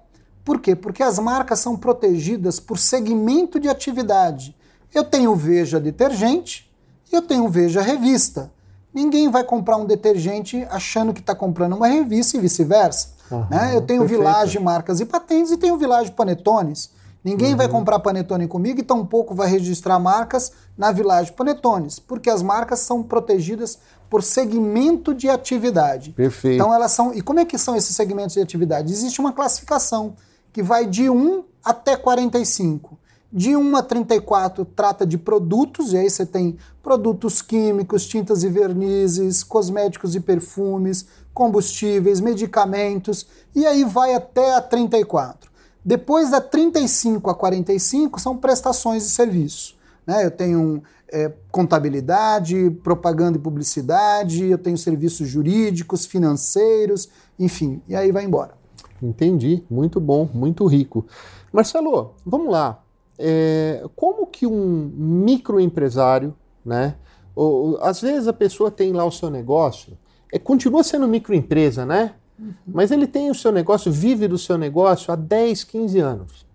Por 0.45 0.61
quê? 0.61 0.75
Porque 0.75 1.03
as 1.03 1.19
marcas 1.19 1.61
são 1.61 1.77
protegidas 1.77 2.59
por 2.59 2.79
segmento 2.79 3.61
de 3.61 3.69
atividade. 3.69 4.57
Eu 4.95 5.05
tenho 5.05 5.35
Veja 5.37 5.79
Detergente 5.79 6.71
e 7.13 7.15
eu 7.15 7.23
tenho 7.23 7.49
Veja 7.49 7.81
Revista. 7.81 8.51
Ninguém 8.93 9.29
vai 9.29 9.45
comprar 9.45 9.77
um 9.77 9.85
detergente 9.85 10.67
achando 10.71 11.13
que 11.13 11.21
está 11.21 11.35
comprando 11.35 11.75
uma 11.75 11.87
revista 11.87 12.37
e 12.37 12.41
vice-versa. 12.41 13.11
Uhum, 13.31 13.47
né? 13.51 13.75
Eu 13.75 13.83
tenho 13.83 14.01
perfeito. 14.01 14.23
Village 14.23 14.59
Marcas 14.59 15.01
e 15.01 15.05
Patentes 15.05 15.53
e 15.53 15.57
tenho 15.57 15.77
Village 15.77 16.11
Panetones. 16.13 16.91
Ninguém 17.23 17.51
uhum. 17.53 17.57
vai 17.57 17.69
comprar 17.69 17.99
panetone 17.99 18.47
comigo 18.47 18.81
e 18.81 18.83
tampouco 18.83 19.35
vai 19.35 19.49
registrar 19.49 19.99
marcas 19.99 20.53
na 20.77 20.93
Village 20.93 21.33
Panetones, 21.33 21.99
porque 21.99 22.31
as 22.31 22.43
marcas 22.43 22.79
são 22.81 23.03
protegidas 23.03 23.79
por 24.09 24.23
segmento 24.23 25.13
de 25.13 25.29
atividade. 25.29 26.13
Perfeito. 26.13 26.55
Então 26.55 26.73
elas 26.73 26.93
são. 26.93 27.13
E 27.13 27.21
como 27.21 27.41
é 27.41 27.45
que 27.45 27.59
são 27.59 27.77
esses 27.77 27.95
segmentos 27.95 28.35
de 28.35 28.41
atividade? 28.41 28.93
Existe 28.93 29.21
uma 29.21 29.33
classificação 29.33 30.15
que 30.53 30.63
vai 30.63 30.87
de 30.87 31.11
1 31.11 31.45
até 31.65 31.97
45. 31.97 32.99
De 33.31 33.55
1 33.55 33.77
a 33.77 33.83
34 33.83 34.65
trata 34.65 35.07
de 35.07 35.19
produtos, 35.19 35.93
e 35.93 35.99
aí 35.99 36.09
você 36.09 36.25
tem 36.25 36.57
produtos 36.83 37.43
químicos, 37.43 38.07
tintas 38.07 38.43
e 38.43 38.49
vernizes, 38.49 39.45
cosméticos 39.45 40.15
e 40.15 40.21
perfumes, 40.21 41.07
combustíveis, 41.39 42.21
medicamentos, 42.21 43.27
e 43.55 43.65
aí 43.65 43.85
vai 43.85 44.15
até 44.15 44.57
a 44.57 44.61
34. 44.61 45.49
Depois 45.85 46.31
da 46.31 46.41
35 46.41 47.31
a 47.31 47.35
45 47.35 48.21
são 48.21 48.37
prestações 48.37 49.05
de 49.05 49.11
serviço. 49.11 49.77
Né? 50.05 50.27
Eu 50.27 50.31
tenho 50.33 50.83
é, 51.11 51.33
contabilidade, 51.51 52.71
propaganda 52.83 53.39
e 53.39 53.41
publicidade, 53.41 54.45
eu 54.45 54.59
tenho 54.59 54.77
serviços 54.77 55.29
jurídicos, 55.29 56.05
financeiros, 56.05 57.09
enfim, 57.39 57.81
e 57.89 57.95
aí 57.95 58.11
vai 58.11 58.25
embora. 58.25 58.59
Entendi, 59.01 59.63
muito 59.71 60.01
bom, 60.01 60.29
muito 60.35 60.67
rico. 60.67 61.07
Marcelo, 61.53 62.15
vamos 62.27 62.51
lá 62.51 62.83
é, 63.19 63.85
como 63.97 64.27
que 64.27 64.47
um 64.47 64.93
microempresário, 64.95 66.35
né? 66.65 66.95
Ou, 67.35 67.79
às 67.83 68.01
vezes 68.01 68.29
a 68.29 68.33
pessoa 68.33 68.71
tem 68.71 68.93
lá 68.93 69.05
o 69.05 69.11
seu 69.11 69.29
negócio, 69.29 69.99
é, 70.33 70.39
continua 70.39 70.83
sendo 70.83 71.09
microempresa, 71.09 71.85
né? 71.87 72.15
Uhum. 72.39 72.55
Mas 72.67 72.91
ele 72.91 73.07
tem 73.07 73.31
o 73.31 73.35
seu 73.35 73.51
negócio, 73.51 73.91
vive 73.91 74.29
do 74.29 74.39
seu 74.39 74.57
negócio 74.57 75.13
há 75.13 75.17
10, 75.17 75.65
15 75.65 75.99
anos. 75.99 76.47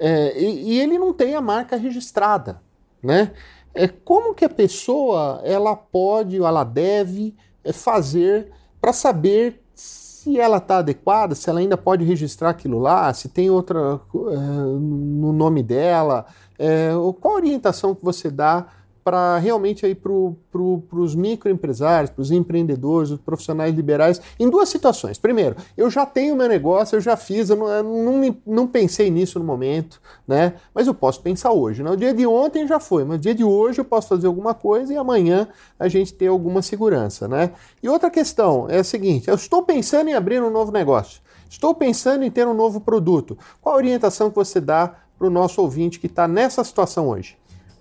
É, 0.00 0.38
e, 0.38 0.72
e, 0.72 0.80
ele 0.80 0.98
não 0.98 1.12
tem 1.12 1.34
a 1.34 1.40
marca 1.40 1.76
registrada, 1.76 2.60
né? 3.02 3.32
É, 3.74 3.88
como 3.88 4.34
que 4.34 4.44
a 4.44 4.48
pessoa 4.48 5.40
ela 5.44 5.74
pode 5.74 6.40
ou 6.40 6.46
ela 6.46 6.64
deve 6.64 7.34
é, 7.64 7.72
fazer 7.72 8.50
para 8.80 8.92
saber 8.92 9.62
se 9.74 10.38
ela 10.38 10.58
está 10.58 10.78
adequada, 10.78 11.34
se 11.34 11.48
ela 11.48 11.60
ainda 11.60 11.76
pode 11.76 12.04
registrar 12.04 12.50
aquilo 12.50 12.78
lá, 12.78 13.12
se 13.14 13.28
tem 13.28 13.48
outra 13.48 14.00
é, 14.14 14.36
no 14.36 15.32
nome 15.32 15.62
dela, 15.62 16.26
é, 16.58 16.90
qual 17.20 17.34
a 17.34 17.36
orientação 17.36 17.94
que 17.94 18.04
você 18.04 18.30
dá 18.30 18.66
para 19.06 19.38
realmente 19.38 19.86
aí 19.86 19.94
para 19.94 20.10
pro, 20.50 20.82
os 20.90 21.14
microempresários, 21.14 22.10
para 22.10 22.22
os 22.22 22.32
empreendedores, 22.32 23.12
os 23.12 23.20
profissionais 23.20 23.72
liberais, 23.72 24.20
em 24.36 24.50
duas 24.50 24.68
situações. 24.68 25.16
Primeiro, 25.16 25.54
eu 25.76 25.88
já 25.88 26.04
tenho 26.04 26.34
meu 26.34 26.48
negócio, 26.48 26.96
eu 26.96 27.00
já 27.00 27.16
fiz, 27.16 27.48
eu 27.48 27.54
não, 27.54 27.84
não, 27.84 28.36
não 28.44 28.66
pensei 28.66 29.08
nisso 29.08 29.38
no 29.38 29.44
momento, 29.44 30.00
né? 30.26 30.54
Mas 30.74 30.88
eu 30.88 30.94
posso 30.94 31.22
pensar 31.22 31.52
hoje. 31.52 31.84
Né? 31.84 31.90
O 31.92 31.96
dia 31.96 32.12
de 32.12 32.26
ontem 32.26 32.66
já 32.66 32.80
foi, 32.80 33.04
mas 33.04 33.18
o 33.18 33.20
dia 33.20 33.32
de 33.32 33.44
hoje 33.44 33.80
eu 33.80 33.84
posso 33.84 34.08
fazer 34.08 34.26
alguma 34.26 34.54
coisa 34.54 34.92
e 34.92 34.96
amanhã 34.96 35.46
a 35.78 35.86
gente 35.86 36.12
ter 36.12 36.26
alguma 36.26 36.60
segurança, 36.60 37.28
né? 37.28 37.52
E 37.80 37.88
outra 37.88 38.10
questão 38.10 38.66
é 38.68 38.80
a 38.80 38.84
seguinte: 38.84 39.28
eu 39.28 39.36
estou 39.36 39.62
pensando 39.62 40.10
em 40.10 40.14
abrir 40.14 40.42
um 40.42 40.50
novo 40.50 40.72
negócio, 40.72 41.20
estou 41.48 41.72
pensando 41.76 42.24
em 42.24 42.30
ter 42.30 42.48
um 42.48 42.54
novo 42.54 42.80
produto. 42.80 43.38
Qual 43.60 43.76
a 43.76 43.78
orientação 43.78 44.30
que 44.30 44.34
você 44.34 44.60
dá 44.60 44.96
para 45.16 45.28
o 45.28 45.30
nosso 45.30 45.62
ouvinte 45.62 46.00
que 46.00 46.08
está 46.08 46.26
nessa 46.26 46.64
situação 46.64 47.06
hoje? 47.06 47.36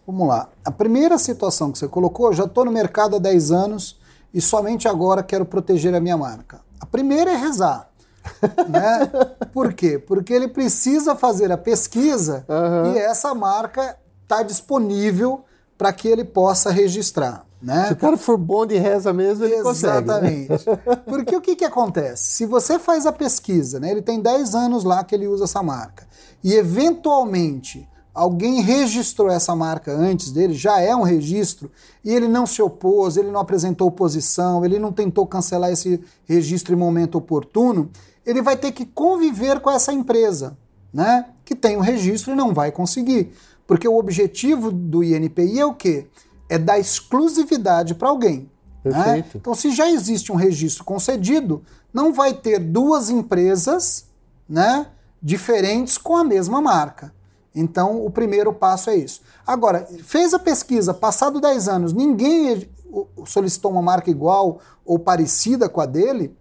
Vamos 0.06 0.28
lá. 0.28 0.50
A 0.64 0.72
primeira 0.72 1.18
situação 1.18 1.72
que 1.72 1.80
você 1.80 1.88
colocou, 1.88 2.32
já 2.32 2.46
estou 2.46 2.66
no 2.66 2.72
mercado 2.72 3.16
há 3.16 3.20
10 3.20 3.52
anos 3.52 4.00
e 4.34 4.42
somente 4.42 4.88
agora 4.88 5.24
quero 5.24 5.46
proteger 5.46 5.94
a 5.96 6.00
minha 6.00 6.18
marca. 6.18 6.60
A 6.80 6.86
primeira 6.86 7.32
é 7.32 7.36
rezar. 7.36 7.90
né? 8.68 9.12
Por 9.54 9.74
quê? 9.74 10.00
Porque 10.00 10.34
ele 10.34 10.48
precisa 10.48 11.16
fazer 11.16 11.52
a 11.52 11.58
pesquisa 11.58 12.46
uhum. 12.48 12.94
e 12.94 12.98
essa 12.98 13.34
marca 13.34 13.98
está 14.24 14.42
disponível 14.42 15.44
para 15.78 15.94
que 15.94 16.08
ele 16.08 16.24
possa 16.24 16.72
registrar. 16.72 17.46
Né? 17.62 17.88
Se 17.88 17.94
o 17.94 17.96
cara 17.96 18.18
for 18.18 18.38
bom 18.38 18.66
de 18.66 18.78
reza 18.78 19.12
mesmo, 19.12 19.46
ele 19.46 19.56
Exatamente. 19.56 20.48
consegue. 20.48 20.54
Exatamente. 20.54 21.06
Porque 21.06 21.36
o 21.36 21.42
que, 21.42 21.56
que 21.56 21.66
acontece? 21.66 22.32
Se 22.32 22.46
você 22.46 22.78
faz 22.78 23.06
a 23.06 23.12
pesquisa, 23.12 23.80
né, 23.80 23.92
ele 23.92 24.02
tem 24.02 24.22
10 24.22 24.54
anos 24.54 24.84
lá 24.84 25.04
que 25.04 25.16
ele 25.16 25.28
usa 25.28 25.46
essa 25.46 25.64
marca, 25.64 26.08
e 26.44 26.54
eventualmente 26.54 27.88
alguém 28.16 28.62
registrou 28.62 29.30
essa 29.30 29.54
marca 29.54 29.92
antes 29.92 30.32
dele, 30.32 30.54
já 30.54 30.80
é 30.80 30.96
um 30.96 31.04
registro, 31.04 31.70
e 32.04 32.14
ele 32.14 32.30
não 32.30 32.48
se 32.48 32.62
opôs, 32.62 33.18
ele 33.18 33.30
não 33.30 33.42
apresentou 33.42 33.90
oposição, 33.90 34.64
ele 34.64 34.80
não 34.80 34.94
tentou 34.94 35.28
cancelar 35.28 35.70
esse 35.70 36.02
registro 36.24 36.74
em 36.74 36.78
momento 36.78 37.18
oportuno, 37.18 37.92
ele 38.26 38.42
vai 38.42 38.56
ter 38.56 38.72
que 38.72 38.86
conviver 38.86 39.60
com 39.60 39.70
essa 39.70 39.92
empresa, 39.92 40.58
né? 40.94 41.26
Que 41.44 41.54
tem 41.54 41.76
o 41.76 41.80
um 41.80 41.82
registro 41.82 42.32
e 42.32 42.36
não 42.36 42.54
vai 42.54 42.72
conseguir. 42.72 43.34
Porque 43.68 43.88
o 43.88 43.98
objetivo 43.98 44.72
do 44.72 45.04
INPI 45.04 45.60
é 45.60 45.66
o 45.66 45.74
quê? 45.74 46.08
É 46.48 46.58
dar 46.58 46.80
exclusividade 46.80 47.94
para 47.94 48.08
alguém. 48.08 48.50
Né? 48.84 49.26
Então, 49.34 49.54
se 49.54 49.72
já 49.72 49.90
existe 49.90 50.32
um 50.32 50.36
registro 50.36 50.84
concedido, 50.84 51.64
não 51.94 52.14
vai 52.14 52.34
ter 52.34 52.60
duas 52.60 53.10
empresas 53.10 54.06
né, 54.48 54.88
diferentes 55.22 55.98
com 55.98 56.16
a 56.16 56.24
mesma 56.24 56.62
marca. 56.62 57.12
Então, 57.56 58.06
o 58.06 58.10
primeiro 58.10 58.52
passo 58.52 58.90
é 58.90 58.98
isso. 58.98 59.22
Agora, 59.48 59.88
fez 60.04 60.34
a 60.34 60.40
pesquisa, 60.40 60.94
passado 60.94 61.40
10 61.40 61.68
anos, 61.70 61.94
ninguém 61.94 62.70
solicitou 63.26 63.72
uma 63.72 63.82
marca 63.82 64.10
igual 64.10 64.60
ou 64.86 65.00
parecida 65.00 65.70
com 65.70 65.82
a 65.82 65.86
dele, 65.86 66.36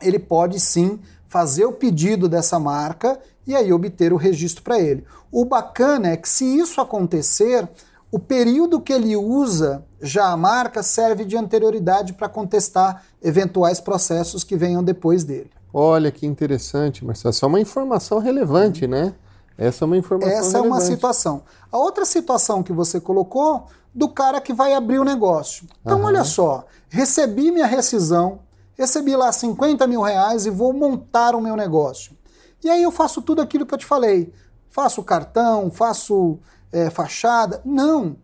ele 0.00 0.18
pode 0.18 0.60
sim 0.60 1.00
fazer 1.28 1.64
o 1.64 1.72
pedido 1.72 2.28
dessa 2.28 2.58
marca 2.58 3.18
e 3.46 3.54
aí 3.54 3.72
obter 3.72 4.12
o 4.12 4.16
registro 4.16 4.62
para 4.62 4.78
ele. 4.78 5.04
O 5.30 5.44
bacana 5.44 6.08
é 6.08 6.16
que 6.16 6.28
se 6.28 6.44
isso 6.44 6.80
acontecer, 6.80 7.68
o 8.10 8.18
período 8.18 8.80
que 8.80 8.92
ele 8.92 9.16
usa 9.16 9.84
já 10.00 10.26
a 10.26 10.36
marca 10.36 10.82
serve 10.82 11.24
de 11.24 11.36
anterioridade 11.36 12.12
para 12.12 12.28
contestar 12.28 13.04
eventuais 13.22 13.80
processos 13.80 14.44
que 14.44 14.56
venham 14.56 14.82
depois 14.82 15.24
dele. 15.24 15.50
Olha 15.72 16.10
que 16.10 16.26
interessante, 16.26 17.04
Marcelo. 17.04 17.32
Isso 17.32 17.44
é 17.44 17.48
uma 17.48 17.60
informação 17.60 18.18
relevante, 18.18 18.86
né? 18.86 19.14
Essa 19.58 19.84
é 19.84 19.86
uma 19.86 19.96
informação 19.96 20.32
Essa 20.32 20.58
relevante. 20.58 20.66
é 20.66 20.70
uma 20.70 20.80
situação. 20.80 21.42
A 21.72 21.78
outra 21.78 22.04
situação 22.04 22.62
que 22.62 22.72
você 22.72 23.00
colocou 23.00 23.66
do 23.94 24.08
cara 24.08 24.40
que 24.40 24.52
vai 24.52 24.74
abrir 24.74 24.98
o 24.98 25.04
negócio. 25.04 25.66
Então, 25.80 25.98
Aham. 25.98 26.06
olha 26.06 26.24
só, 26.24 26.66
recebi 26.88 27.50
minha 27.50 27.66
rescisão, 27.66 28.40
recebi 28.74 29.16
lá 29.16 29.32
50 29.32 29.86
mil 29.86 30.02
reais 30.02 30.44
e 30.44 30.50
vou 30.50 30.72
montar 30.72 31.34
o 31.34 31.40
meu 31.40 31.56
negócio. 31.56 32.16
E 32.62 32.68
aí 32.68 32.82
eu 32.82 32.90
faço 32.90 33.22
tudo 33.22 33.40
aquilo 33.40 33.64
que 33.64 33.72
eu 33.72 33.78
te 33.78 33.86
falei. 33.86 34.32
Faço 34.68 35.02
cartão, 35.02 35.70
faço 35.70 36.38
é, 36.70 36.90
fachada. 36.90 37.62
Não. 37.64 38.16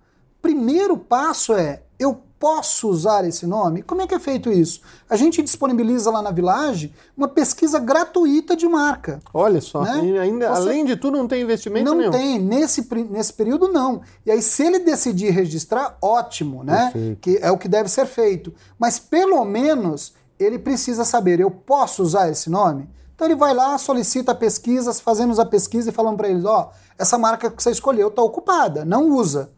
Primeiro 0.42 0.98
passo 0.98 1.54
é, 1.54 1.82
eu 1.98 2.20
posso 2.42 2.88
usar 2.88 3.24
esse 3.24 3.46
nome? 3.46 3.82
Como 3.84 4.02
é 4.02 4.06
que 4.08 4.16
é 4.16 4.18
feito 4.18 4.50
isso? 4.50 4.80
A 5.08 5.14
gente 5.14 5.40
disponibiliza 5.40 6.10
lá 6.10 6.20
na 6.20 6.32
Village 6.32 6.92
uma 7.16 7.28
pesquisa 7.28 7.78
gratuita 7.78 8.56
de 8.56 8.66
marca. 8.66 9.20
Olha 9.32 9.60
só, 9.60 9.82
Né? 9.84 10.18
ainda, 10.18 10.48
Você- 10.48 10.60
além 10.60 10.84
de 10.84 10.96
tudo, 10.96 11.16
não 11.18 11.28
tem 11.28 11.40
investimento 11.40 11.88
Não 11.88 11.96
nenhum. 11.96 12.10
tem, 12.10 12.40
nesse, 12.40 12.84
nesse 13.08 13.32
período 13.32 13.68
não. 13.68 14.00
E 14.26 14.30
aí, 14.32 14.42
se 14.42 14.64
ele 14.64 14.80
decidir 14.80 15.30
registrar, 15.30 15.96
ótimo, 16.02 16.64
né? 16.64 16.90
Perfeito. 16.92 17.20
Que 17.20 17.38
é 17.40 17.48
o 17.52 17.56
que 17.56 17.68
deve 17.68 17.88
ser 17.88 18.06
feito. 18.06 18.52
Mas 18.76 18.98
pelo 18.98 19.44
menos 19.44 20.12
ele 20.36 20.58
precisa 20.58 21.04
saber, 21.04 21.38
eu 21.38 21.48
posso 21.50 22.02
usar 22.02 22.28
esse 22.28 22.50
nome? 22.50 22.90
Então 23.14 23.24
ele 23.28 23.36
vai 23.36 23.54
lá, 23.54 23.78
solicita 23.78 24.34
pesquisas, 24.34 24.98
fazemos 24.98 25.38
a 25.38 25.44
pesquisa 25.44 25.90
e 25.90 25.92
falamos 25.92 26.16
para 26.16 26.28
eles, 26.28 26.44
ó, 26.44 26.72
essa 26.98 27.16
marca 27.16 27.48
que 27.52 27.62
você 27.62 27.70
escolheu 27.70 28.08
está 28.08 28.20
ocupada, 28.20 28.84
não 28.84 29.10
usa. 29.10 29.52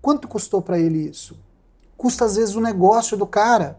Quanto 0.00 0.28
custou 0.28 0.62
para 0.62 0.78
ele 0.78 1.08
isso? 1.10 1.36
Custa 1.98 2.24
às 2.24 2.36
vezes 2.36 2.54
o 2.54 2.60
negócio 2.60 3.14
do 3.14 3.26
cara. 3.26 3.78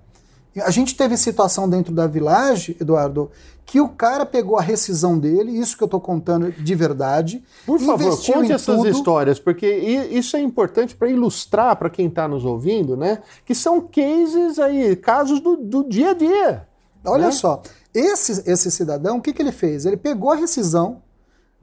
A 0.64 0.70
gente 0.70 0.96
teve 0.96 1.16
situação 1.16 1.70
dentro 1.70 1.94
da 1.94 2.06
Village, 2.06 2.76
Eduardo, 2.80 3.32
que 3.66 3.80
o 3.80 3.88
cara 3.88 4.26
pegou 4.26 4.58
a 4.58 4.62
rescisão 4.62 5.18
dele, 5.18 5.52
isso 5.52 5.78
que 5.78 5.84
eu 5.84 5.88
tô 5.88 6.00
contando 6.00 6.52
de 6.52 6.76
verdade. 6.76 7.44
Por 7.66 7.80
favor, 7.80 8.18
conte 8.26 8.52
essas 8.52 8.76
tudo. 8.76 8.90
histórias, 8.90 9.40
porque 9.40 9.68
isso 9.68 10.36
é 10.36 10.42
importante 10.42 10.96
para 10.96 11.08
ilustrar 11.08 11.76
para 11.76 11.90
quem 11.90 12.08
está 12.08 12.28
nos 12.28 12.44
ouvindo, 12.44 12.98
né? 12.98 13.22
Que 13.46 13.56
são 13.56 13.80
cases 13.80 14.60
aí, 14.60 14.96
casos 14.96 15.40
do, 15.40 15.56
do 15.56 15.88
dia 15.88 16.12
a 16.12 16.14
dia. 16.14 16.68
Olha 17.06 17.28
né? 17.28 17.32
só, 17.32 17.62
esse, 17.94 18.44
esse 18.50 18.70
cidadão, 18.72 19.18
o 19.18 19.22
que, 19.22 19.32
que 19.32 19.42
ele 19.42 19.52
fez? 19.52 19.86
Ele 19.86 19.98
pegou 19.98 20.32
a 20.32 20.36
rescisão, 20.36 21.02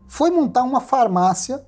foi 0.06 0.30
montar 0.30 0.62
uma 0.62 0.80
farmácia, 0.80 1.64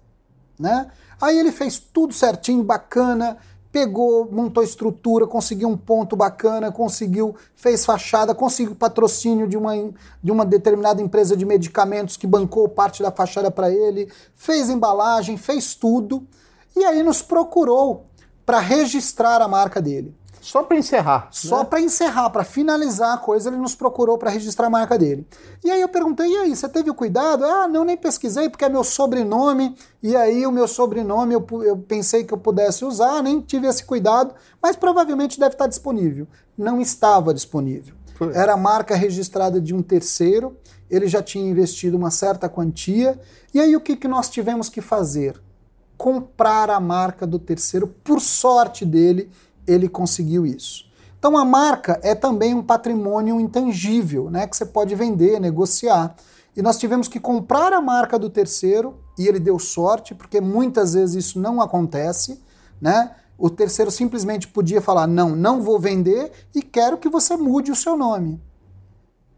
né? 0.59 0.91
Aí 1.21 1.39
ele 1.39 1.51
fez 1.51 1.79
tudo 1.79 2.15
certinho, 2.15 2.63
bacana, 2.63 3.37
pegou, 3.71 4.29
montou 4.31 4.63
estrutura, 4.63 5.27
conseguiu 5.27 5.69
um 5.69 5.77
ponto 5.77 6.17
bacana, 6.17 6.73
conseguiu, 6.73 7.37
fez 7.55 7.85
fachada, 7.85 8.35
conseguiu 8.35 8.75
patrocínio 8.75 9.47
de 9.47 9.57
uma, 9.57 9.75
de 10.23 10.33
uma 10.33 10.45
determinada 10.45 11.03
empresa 11.03 11.37
de 11.37 11.45
medicamentos 11.45 12.17
que 12.17 12.27
bancou 12.27 12.69
parte 12.69 13.03
da 13.03 13.11
fachada 13.11 13.51
para 13.51 13.71
ele, 13.71 14.11
fez 14.35 14.71
embalagem, 14.71 15.37
fez 15.37 15.75
tudo, 15.75 16.27
e 16.75 16.85
aí 16.85 17.03
nos 17.03 17.21
procurou 17.21 18.07
para 18.47 18.61
registrar 18.61 19.43
a 19.43 19.49
marca 19.49 19.81
dele. 19.81 20.15
Só 20.49 20.63
para 20.63 20.79
encerrar. 20.79 21.29
Só 21.31 21.59
né? 21.59 21.65
para 21.65 21.79
encerrar, 21.79 22.31
para 22.31 22.43
finalizar 22.43 23.13
a 23.13 23.19
coisa, 23.19 23.51
ele 23.51 23.59
nos 23.59 23.75
procurou 23.75 24.17
para 24.17 24.31
registrar 24.31 24.69
a 24.69 24.71
marca 24.71 24.97
dele. 24.97 25.27
E 25.63 25.71
aí 25.71 25.79
eu 25.79 25.91
perguntei, 25.91 26.27
e 26.27 26.37
aí, 26.39 26.57
você 26.57 26.67
teve 26.67 26.89
o 26.89 26.95
cuidado? 26.95 27.45
Ah, 27.45 27.69
não, 27.69 27.85
nem 27.85 27.99
pesquisei, 27.99 28.49
porque 28.49 28.65
é 28.65 28.69
meu 28.71 28.83
sobrenome, 28.83 29.77
e 30.03 30.17
aí 30.17 30.47
o 30.47 30.51
meu 30.51 30.67
sobrenome 30.67 31.35
eu, 31.35 31.47
eu 31.63 31.77
pensei 31.77 32.25
que 32.25 32.33
eu 32.33 32.39
pudesse 32.39 32.83
usar, 32.83 33.23
nem 33.23 33.43
tive 33.43 33.67
esse 33.67 33.85
cuidado, 33.85 34.35
mas 34.63 34.75
provavelmente 34.75 35.39
deve 35.39 35.53
estar 35.53 35.67
disponível. 35.67 36.27
Não 36.57 36.81
estava 36.81 37.35
disponível. 37.35 37.95
Foi. 38.15 38.35
Era 38.35 38.55
a 38.55 38.57
marca 38.57 38.95
registrada 38.95 39.61
de 39.61 39.75
um 39.75 39.83
terceiro, 39.83 40.57
ele 40.89 41.09
já 41.09 41.23
tinha 41.23 41.47
investido 41.47 41.95
uma 41.95 42.11
certa 42.11 42.49
quantia, 42.49 43.21
e 43.53 43.61
aí 43.61 43.77
o 43.77 43.83
que, 43.83 43.95
que 43.95 44.09
nós 44.09 44.31
tivemos 44.31 44.71
que 44.71 44.81
fazer? 44.81 45.39
comprar 45.99 46.71
a 46.71 46.79
marca 46.79 47.27
do 47.27 47.41
terceiro. 47.41 47.89
Por 48.05 48.21
sorte 48.21 48.87
dele, 48.87 49.29
ele 49.69 49.89
conseguiu 49.89 50.45
isso. 50.45 50.89
Então 51.19 51.37
a 51.37 51.45
marca 51.45 52.01
é 52.03 52.15
também 52.15 52.55
um 52.55 52.63
patrimônio 52.63 53.41
intangível, 53.41 54.31
né, 54.31 54.47
que 54.47 54.57
você 54.57 54.65
pode 54.65 54.95
vender, 54.95 55.41
negociar. 55.41 56.17
E 56.57 56.63
nós 56.63 56.79
tivemos 56.79 57.07
que 57.07 57.21
comprar 57.21 57.73
a 57.73 57.81
marca 57.81 58.19
do 58.19 58.31
terceiro 58.31 58.99
e 59.19 59.27
ele 59.27 59.39
deu 59.39 59.59
sorte, 59.59 60.15
porque 60.15 60.41
muitas 60.41 60.95
vezes 60.95 61.27
isso 61.27 61.41
não 61.41 61.61
acontece, 61.61 62.41
né? 62.81 63.15
O 63.37 63.49
terceiro 63.49 63.91
simplesmente 63.91 64.49
podia 64.49 64.81
falar: 64.81 65.07
"Não, 65.07 65.37
não 65.37 65.63
vou 65.63 65.79
vender 65.79 66.33
e 66.53 66.61
quero 66.61 66.99
que 66.99 67.09
você 67.09 67.37
mude 67.37 67.71
o 67.71 67.77
seu 67.77 67.97
nome". 67.97 68.41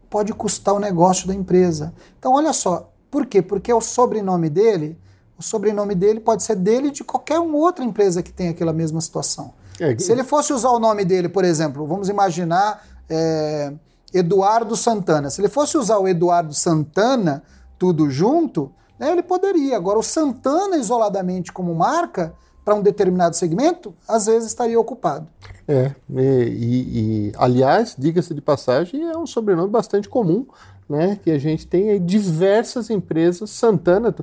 Pode 0.09 0.33
custar 0.33 0.73
o 0.73 0.79
negócio 0.79 1.27
da 1.27 1.35
empresa. 1.35 1.93
Então 2.17 2.33
olha 2.33 2.53
só, 2.53 2.91
por 3.11 3.25
quê? 3.25 3.41
Porque 3.41 3.71
o 3.71 3.81
sobrenome 3.81 4.49
dele, 4.49 4.97
o 5.37 5.43
sobrenome 5.43 5.93
dele 5.93 6.19
pode 6.19 6.43
ser 6.43 6.55
dele 6.55 6.89
de 6.89 7.03
qualquer 7.03 7.39
outra 7.39 7.83
empresa 7.83 8.23
que 8.23 8.31
tem 8.31 8.49
aquela 8.49 8.73
mesma 8.73 9.01
situação. 9.01 9.53
É, 9.79 9.97
Se 9.97 10.11
ele 10.11 10.23
fosse 10.23 10.53
usar 10.53 10.69
o 10.69 10.79
nome 10.79 11.03
dele, 11.05 11.27
por 11.29 11.43
exemplo, 11.45 11.85
vamos 11.85 12.09
imaginar 12.09 12.85
é, 13.09 13.73
Eduardo 14.13 14.75
Santana. 14.75 15.29
Se 15.29 15.41
ele 15.41 15.49
fosse 15.49 15.77
usar 15.77 15.97
o 15.97 16.07
Eduardo 16.07 16.53
Santana, 16.53 17.43
tudo 17.79 18.09
junto, 18.09 18.71
né, 18.99 19.11
ele 19.11 19.23
poderia. 19.23 19.75
Agora, 19.75 19.97
o 19.99 20.03
Santana 20.03 20.77
isoladamente 20.77 21.51
como 21.51 21.73
marca, 21.73 22.33
para 22.63 22.75
um 22.75 22.81
determinado 22.81 23.35
segmento, 23.35 23.91
às 24.07 24.27
vezes 24.27 24.47
estaria 24.49 24.79
ocupado. 24.79 25.27
É, 25.67 25.91
e- 26.15 27.29
e, 27.29 27.31
aliás, 27.35 27.95
diga-se 27.97 28.35
de 28.35 28.41
passagem, 28.41 29.03
é 29.09 29.17
um 29.17 29.25
sobrenome 29.25 29.69
bastante 29.69 30.07
comum, 30.07 30.45
né? 30.91 31.19
Que 31.23 31.31
a 31.31 31.39
gente 31.39 31.65
tem 31.65 31.89
aí 31.89 31.99
diversas 31.99 32.89
empresas, 32.89 33.49
Santana, 33.49 34.13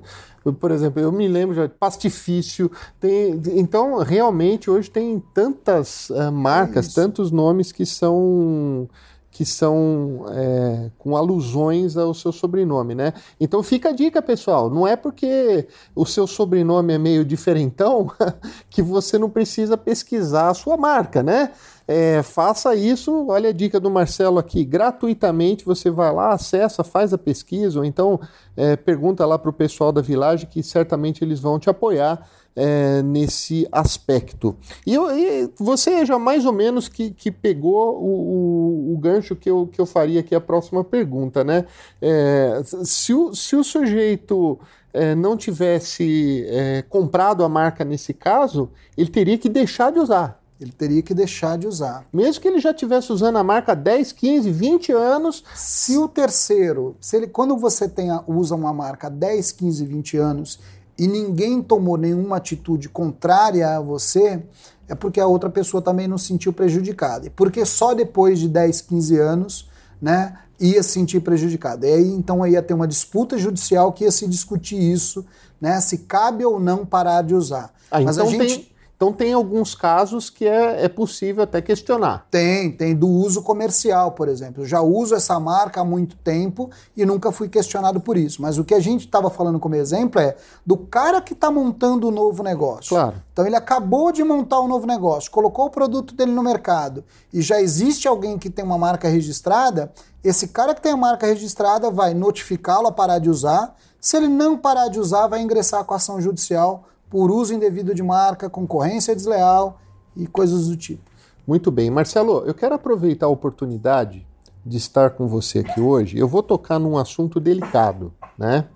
por 0.61 0.71
exemplo, 0.71 1.01
eu 1.01 1.11
me 1.11 1.27
lembro 1.27 1.55
já, 1.55 1.69
Pastifício, 1.69 2.71
tem, 3.01 3.41
então 3.55 3.99
realmente 3.99 4.71
hoje 4.71 4.91
tem 4.91 5.23
tantas 5.35 6.11
eh, 6.11 6.31
marcas, 6.31 6.87
Isso. 6.87 6.95
tantos 6.95 7.31
nomes 7.31 7.73
que 7.73 7.85
são 7.85 8.89
que 9.31 9.45
são 9.45 10.25
é, 10.31 10.91
com 10.99 11.17
alusões 11.17 11.97
ao 11.97 12.13
seu 12.13 12.33
sobrenome, 12.33 12.93
né? 12.93 13.13
Então 13.39 13.63
fica 13.63 13.91
a 13.91 13.93
dica, 13.93 14.21
pessoal. 14.21 14.69
Não 14.69 14.85
é 14.85 14.97
porque 14.97 15.69
o 15.95 16.05
seu 16.05 16.27
sobrenome 16.27 16.93
é 16.93 16.99
meio 16.99 17.25
diferentão 17.25 18.11
que 18.69 18.83
você 18.83 19.17
não 19.17 19.31
precisa 19.31 19.77
pesquisar 19.77 20.49
a 20.49 20.55
sua 20.55 20.77
marca, 20.77 21.23
né? 21.23 21.53
É, 21.91 22.23
faça 22.23 22.75
isso, 22.75 23.29
olha 23.29 23.49
a 23.49 23.53
dica 23.53 23.81
do 23.81 23.91
Marcelo 23.91 24.39
aqui, 24.39 24.63
gratuitamente 24.63 25.65
você 25.65 25.91
vai 25.91 26.13
lá, 26.13 26.35
acessa, 26.35 26.85
faz 26.85 27.15
a 27.15 27.19
pesquisa, 27.19 27.79
ou 27.79 27.85
então 27.85 28.21
é, 28.55 28.77
pergunta 28.77 29.25
lá 29.25 29.39
para 29.39 29.49
o 29.49 29.53
pessoal 29.55 29.91
da 29.91 30.03
Village 30.03 30.45
que 30.47 30.63
certamente 30.63 31.25
eles 31.25 31.41
vão 31.41 31.59
te 31.59 31.71
apoiar 31.71 32.29
é, 32.55 33.03
nesse 33.03 33.67
aspecto. 33.73 34.55
E, 34.87 34.93
eu- 34.95 35.11
e 35.17 35.51
você 35.59 36.05
já 36.05 36.19
mais 36.19 36.45
ou 36.45 36.53
menos 36.53 36.89
que, 36.89 37.11
que 37.11 37.31
pegou 37.31 37.97
o, 37.99 38.91
o- 38.91 38.95
o 38.95 38.99
gancho 38.99 39.35
que 39.35 39.49
eu, 39.49 39.67
que 39.73 39.81
eu 39.81 39.87
faria 39.87 40.21
aqui 40.21 40.35
a 40.35 40.41
próxima 40.41 40.85
pergunta, 40.85 41.43
né? 41.45 41.65
É, 42.03 42.61
se, 42.85 43.15
o, 43.15 43.35
se 43.35 43.57
o 43.57 43.65
sujeito 43.65 44.59
é, 44.93 45.15
não 45.15 45.37
tivesse 45.37 46.45
é, 46.49 46.83
comprado 46.83 47.45
a 47.45 47.49
marca 47.49 47.85
nesse 47.85 48.13
caso, 48.13 48.69
ele 48.97 49.09
teria 49.11 49.39
que 49.39 49.49
deixar 49.49 49.91
de 49.93 49.99
usar. 50.01 50.38
Ele 50.61 50.73
teria 50.73 51.03
que 51.03 51.15
deixar 51.15 51.57
de 51.57 51.67
usar. 51.69 52.05
Mesmo 52.13 52.43
que 52.43 52.49
ele 52.49 52.59
já 52.59 52.73
estivesse 52.73 53.13
usando 53.13 53.37
a 53.39 53.45
marca 53.45 53.73
há 53.73 53.75
10, 53.77 54.11
15, 54.13 54.51
20 54.51 54.91
anos, 54.93 55.45
Se 55.55 55.97
o 55.97 56.09
terceiro, 56.09 56.97
se 57.01 57.17
ele, 57.17 57.29
quando 57.29 57.57
você 57.57 57.89
tem 57.89 58.11
a- 58.11 58.25
usa 58.27 58.55
uma 58.57 58.73
marca 58.73 59.07
há 59.07 59.11
10, 59.11 59.53
15, 59.53 59.85
20 59.85 60.17
anos 60.17 60.59
e 60.99 61.07
ninguém 61.07 61.63
tomou 61.63 61.97
nenhuma 61.97 62.39
atitude 62.39 62.89
contrária 62.89 63.77
a 63.77 63.81
você, 63.81 64.43
é 64.89 64.95
porque 64.97 65.21
a 65.21 65.27
outra 65.27 65.49
pessoa 65.49 65.81
também 65.81 66.09
não 66.09 66.19
se 66.19 66.27
sentiu 66.27 66.53
prejudicada. 66.53 67.27
E 67.27 67.31
porque 67.31 67.65
só 67.65 67.95
depois 67.95 68.41
de 68.41 68.49
10, 68.49 68.81
15 68.81 69.17
anos, 69.17 69.69
né, 70.03 70.39
ia 70.59 70.83
se 70.83 70.91
sentir 70.91 71.21
prejudicada. 71.21 71.87
E 71.87 71.93
aí, 71.93 72.09
então 72.13 72.45
ia 72.45 72.61
ter 72.63 72.75
uma 72.75 72.89
disputa 72.89 73.39
judicial 73.39 73.93
que 73.93 74.03
ia 74.03 74.11
se 74.11 74.27
discutir 74.27 74.81
isso, 74.81 75.25
né, 75.61 75.81
se 75.81 75.99
cabe 75.99 76.45
ou 76.45 76.59
não 76.59 76.85
parar 76.85 77.23
de 77.23 77.35
usar. 77.35 77.73
Ah, 77.91 78.01
Mas 78.01 78.17
então, 78.17 78.27
a 78.27 78.31
gente 78.31 78.57
tem, 78.57 78.69
então 78.99 79.13
tem 79.13 79.33
alguns 79.33 79.77
casos 79.77 80.29
que 80.29 80.45
é, 80.45 80.85
é 80.85 80.89
possível 80.89 81.45
até 81.45 81.63
questionar. 81.63 82.27
Tem, 82.33 82.73
tem 82.73 82.97
do 82.97 83.07
uso 83.07 83.43
comercial, 83.43 84.11
por 84.11 84.27
exemplo. 84.27 84.65
Eu 84.65 84.67
já 84.67 84.81
uso 84.81 85.15
essa 85.15 85.39
marca 85.39 85.81
há 85.81 85.85
muito 85.85 86.17
tempo 86.17 86.69
e 86.97 87.07
nunca 87.07 87.31
fui 87.31 87.49
questionado 87.49 88.01
por 88.01 88.17
isso. 88.17 88.43
Mas 88.43 88.59
o 88.59 88.65
que 88.65 88.75
a 88.75 88.81
gente 88.81 89.05
estava 89.05 89.31
falando 89.31 89.61
como 89.61 89.77
exemplo 89.77 90.21
é 90.21 90.35
do 90.67 90.77
cara 90.77 91.21
que 91.21 91.33
está 91.33 91.49
montando 91.49 92.09
o 92.09 92.11
novo 92.11 92.43
negócio. 92.43 92.89
Claro. 92.89 93.23
Então 93.33 93.47
ele 93.47 93.55
acabou 93.55 94.11
de 94.11 94.25
montar 94.25 94.61
um 94.61 94.67
novo 94.67 94.85
negócio, 94.85 95.31
colocou 95.31 95.67
o 95.67 95.71
produto 95.71 96.13
dele 96.13 96.33
no 96.33 96.43
mercado 96.43 97.05
e 97.33 97.41
já 97.41 97.61
existe 97.61 98.09
alguém 98.09 98.37
que 98.37 98.51
tem 98.51 98.65
uma 98.65 98.77
marca 98.77 99.07
registrada, 99.07 99.93
esse 100.25 100.49
cara 100.49 100.75
que 100.75 100.83
tem 100.83 100.91
a 100.91 100.97
marca 100.97 101.25
registrada 101.25 101.89
vai 101.89 102.15
notificá-lo 102.15 102.89
a 102.89 102.93
parar 102.93 103.21
de 103.21 103.31
usar. 103.31 103.77
Se 104.01 104.17
ele 104.17 104.27
não 104.27 104.59
parar 104.59 104.89
de 104.89 104.99
usar, 104.99 105.29
vai 105.29 105.41
ingressar 105.41 105.85
com 105.85 105.95
ação 105.95 106.21
judicial 106.21 106.89
por 107.11 107.31
uso 107.31 107.55
indevido 107.55 107.95
de 107.95 108.03
marca, 108.03 108.51
concorrência 108.51 109.15
desleal 109.15 109.81
e 110.17 110.27
coisas 110.27 110.69
do 110.69 110.77
tipo. 110.77 111.03
Muito 111.47 111.71
bem. 111.71 111.91
Marcelo, 111.91 112.45
eu 112.47 112.55
quero 112.55 112.75
aproveitar 112.75 113.27
a 113.27 113.31
oportunidade 113.31 114.27
de 114.65 114.77
estar 114.77 115.11
com 115.11 115.27
você 115.27 115.61
aqui 115.61 115.81
hoje. 115.81 116.19
Eu 116.19 116.29
vou 116.29 116.43
tocar 116.43 116.79
num 116.79 116.99
assunto 116.99 117.41
delicado, 117.41 118.13
né? 118.37 118.67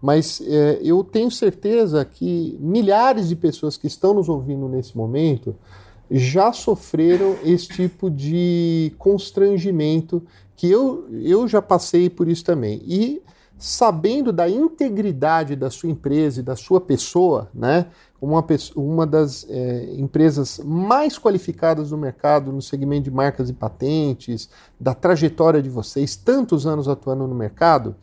Mas 0.00 0.42
é, 0.44 0.80
eu 0.82 1.04
tenho 1.04 1.30
certeza 1.30 2.04
que 2.04 2.56
milhares 2.60 3.28
de 3.28 3.36
pessoas 3.36 3.76
que 3.76 3.86
estão 3.86 4.14
nos 4.14 4.28
ouvindo 4.28 4.68
nesse 4.68 4.96
momento 4.96 5.54
já 6.10 6.52
sofreram 6.52 7.36
esse 7.44 7.68
tipo 7.68 8.10
de 8.10 8.92
constrangimento 8.98 10.22
que 10.56 10.70
eu, 10.70 11.06
eu 11.10 11.46
já 11.46 11.62
passei 11.62 12.10
por 12.10 12.28
isso 12.28 12.44
também. 12.44 12.82
E 12.84 13.22
sabendo 13.62 14.32
da 14.32 14.50
integridade 14.50 15.54
da 15.54 15.70
sua 15.70 15.88
empresa 15.88 16.40
e 16.40 16.42
da 16.42 16.56
sua 16.56 16.80
pessoa, 16.80 17.48
né? 17.54 17.86
Uma, 18.20 18.44
uma 18.74 19.06
das 19.06 19.46
é, 19.48 19.94
empresas 19.96 20.58
mais 20.64 21.16
qualificadas 21.16 21.90
do 21.90 21.96
mercado 21.96 22.52
no 22.52 22.60
segmento 22.60 23.04
de 23.04 23.12
marcas 23.12 23.48
e 23.48 23.52
patentes, 23.52 24.50
da 24.80 24.94
trajetória 24.94 25.62
de 25.62 25.70
vocês, 25.70 26.16
tantos 26.16 26.66
anos 26.66 26.88
atuando 26.88 27.24
no 27.28 27.36
mercado, 27.36 27.94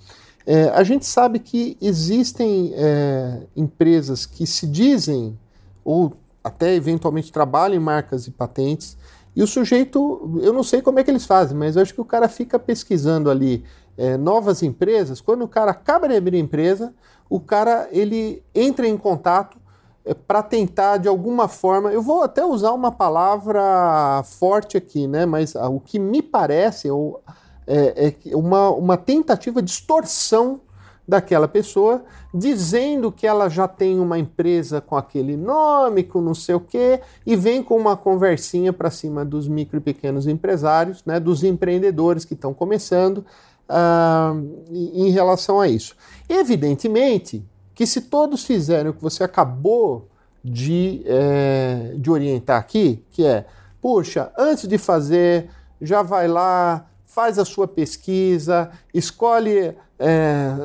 é, 0.45 0.69
a 0.69 0.81
gente 0.81 1.05
sabe 1.05 1.39
que 1.39 1.77
existem 1.81 2.71
é, 2.75 3.41
empresas 3.53 4.25
que 4.25 4.47
se 4.47 4.65
dizem, 4.65 5.37
ou 5.83 6.13
até 6.41 6.73
eventualmente 6.73 7.33
trabalham 7.33 7.75
em 7.75 7.83
marcas 7.83 8.27
e 8.27 8.31
patentes, 8.31 8.97
e 9.35 9.43
o 9.43 9.47
sujeito, 9.47 10.39
eu 10.41 10.51
não 10.51 10.63
sei 10.63 10.81
como 10.81 10.99
é 10.99 11.03
que 11.03 11.11
eles 11.11 11.25
fazem, 11.25 11.57
mas 11.57 11.75
eu 11.75 11.81
acho 11.81 11.93
que 11.93 12.01
o 12.01 12.05
cara 12.05 12.27
fica 12.27 12.57
pesquisando 12.57 13.29
ali 13.29 13.63
é, 13.99 14.15
novas 14.15 14.63
empresas. 14.63 15.19
Quando 15.19 15.41
o 15.41 15.47
cara 15.47 15.71
acaba 15.71 16.07
de 16.07 16.15
abrir 16.15 16.37
a 16.37 16.39
empresa, 16.39 16.93
o 17.29 17.37
cara 17.37 17.89
ele 17.91 18.41
entra 18.55 18.87
em 18.87 18.97
contato 18.97 19.57
é, 20.05 20.13
para 20.13 20.41
tentar 20.41 20.97
de 20.97 21.09
alguma 21.09 21.49
forma. 21.49 21.91
Eu 21.91 22.01
vou 22.01 22.23
até 22.23 22.45
usar 22.45 22.71
uma 22.71 22.93
palavra 22.93 24.23
forte 24.23 24.77
aqui, 24.77 25.05
né? 25.05 25.25
Mas 25.25 25.53
ah, 25.53 25.67
o 25.67 25.81
que 25.81 25.99
me 25.99 26.21
parece 26.21 26.87
é, 27.67 28.07
é 28.07 28.35
uma, 28.35 28.69
uma 28.69 28.95
tentativa 28.95 29.61
de 29.61 29.69
extorsão 29.69 30.61
daquela 31.05 31.47
pessoa, 31.47 32.03
dizendo 32.31 33.11
que 33.11 33.25
ela 33.25 33.49
já 33.49 33.67
tem 33.67 33.99
uma 33.99 34.19
empresa 34.19 34.79
com 34.79 34.95
aquele 34.95 35.35
nome, 35.35 36.03
com 36.03 36.21
não 36.21 36.35
sei 36.35 36.53
o 36.53 36.59
quê, 36.59 37.01
e 37.25 37.35
vem 37.35 37.63
com 37.63 37.75
uma 37.75 37.97
conversinha 37.97 38.71
para 38.71 38.91
cima 38.91 39.25
dos 39.25 39.47
micro 39.47 39.79
e 39.79 39.81
pequenos 39.81 40.27
empresários, 40.27 41.03
né, 41.03 41.19
dos 41.19 41.43
empreendedores 41.43 42.23
que 42.23 42.35
estão 42.35 42.53
começando 42.53 43.25
uh, 43.69 44.65
em 44.71 45.09
relação 45.11 45.59
a 45.59 45.67
isso. 45.67 45.95
Evidentemente 46.27 47.45
que 47.73 47.85
se 47.85 48.01
todos 48.01 48.43
fizerem 48.43 48.91
o 48.91 48.93
que 48.93 49.01
você 49.01 49.23
acabou 49.23 50.09
de, 50.43 51.01
é, 51.05 51.93
de 51.95 52.11
orientar 52.11 52.59
aqui, 52.59 53.03
que 53.09 53.25
é, 53.25 53.45
puxa, 53.81 54.31
antes 54.37 54.67
de 54.67 54.77
fazer, 54.77 55.49
já 55.81 56.01
vai 56.01 56.27
lá, 56.27 56.85
faz 57.05 57.39
a 57.39 57.45
sua 57.45 57.67
pesquisa, 57.69 58.69
escolhe 58.93 59.75
é, 59.99 60.55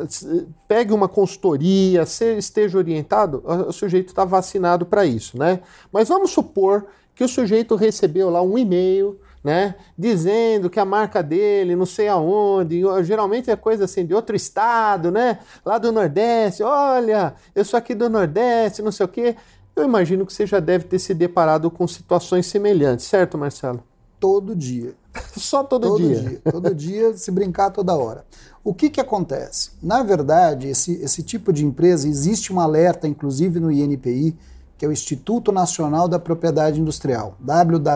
pegue 0.68 0.92
uma 0.92 1.08
consultoria, 1.08 2.06
se 2.06 2.36
esteja 2.38 2.78
orientado, 2.78 3.42
o 3.44 3.72
sujeito 3.72 4.08
está 4.08 4.24
vacinado 4.24 4.86
para 4.86 5.04
isso, 5.04 5.36
né? 5.36 5.60
Mas 5.92 6.08
vamos 6.08 6.30
supor 6.30 6.86
que 7.14 7.24
o 7.24 7.28
sujeito 7.28 7.74
recebeu 7.74 8.30
lá 8.30 8.40
um 8.40 8.56
e-mail, 8.56 9.18
né, 9.44 9.74
dizendo 9.96 10.70
que 10.70 10.80
a 10.80 10.86
marca 10.86 11.22
dele, 11.22 11.76
não 11.76 11.84
sei 11.84 12.08
aonde, 12.08 12.80
geralmente 13.02 13.50
é 13.50 13.56
coisa 13.56 13.84
assim 13.84 14.06
de 14.06 14.14
outro 14.14 14.34
estado, 14.34 15.10
né, 15.10 15.38
lá 15.62 15.76
do 15.76 15.92
Nordeste, 15.92 16.62
olha, 16.62 17.34
eu 17.54 17.62
sou 17.62 17.76
aqui 17.76 17.94
do 17.94 18.08
Nordeste, 18.08 18.80
não 18.80 18.90
sei 18.90 19.04
o 19.04 19.08
quê. 19.08 19.36
Eu 19.76 19.84
imagino 19.84 20.24
que 20.24 20.32
você 20.32 20.46
já 20.46 20.60
deve 20.60 20.84
ter 20.84 20.98
se 20.98 21.12
deparado 21.12 21.70
com 21.70 21.86
situações 21.86 22.46
semelhantes, 22.46 23.06
certo, 23.06 23.36
Marcelo? 23.36 23.82
Todo 24.18 24.54
dia. 24.54 24.94
Só 25.36 25.62
todo, 25.62 25.88
todo 25.88 25.98
dia. 25.98 26.20
dia. 26.20 26.40
Todo 26.50 26.74
dia, 26.74 27.16
se 27.16 27.30
brincar 27.30 27.70
toda 27.70 27.94
hora. 27.94 28.24
O 28.62 28.72
que, 28.72 28.88
que 28.88 29.00
acontece? 29.00 29.72
Na 29.82 30.02
verdade, 30.02 30.68
esse, 30.68 30.94
esse 31.02 31.22
tipo 31.22 31.52
de 31.52 31.66
empresa, 31.66 32.08
existe 32.08 32.52
um 32.52 32.60
alerta, 32.60 33.06
inclusive 33.06 33.60
no 33.60 33.70
INPI, 33.70 34.34
que 34.76 34.84
é 34.84 34.88
o 34.88 34.92
Instituto 34.92 35.52
Nacional 35.52 36.08
da 36.08 36.18
Propriedade 36.18 36.80
Industrial, 36.80 37.36
www.inpi.gov.br. 37.40 37.94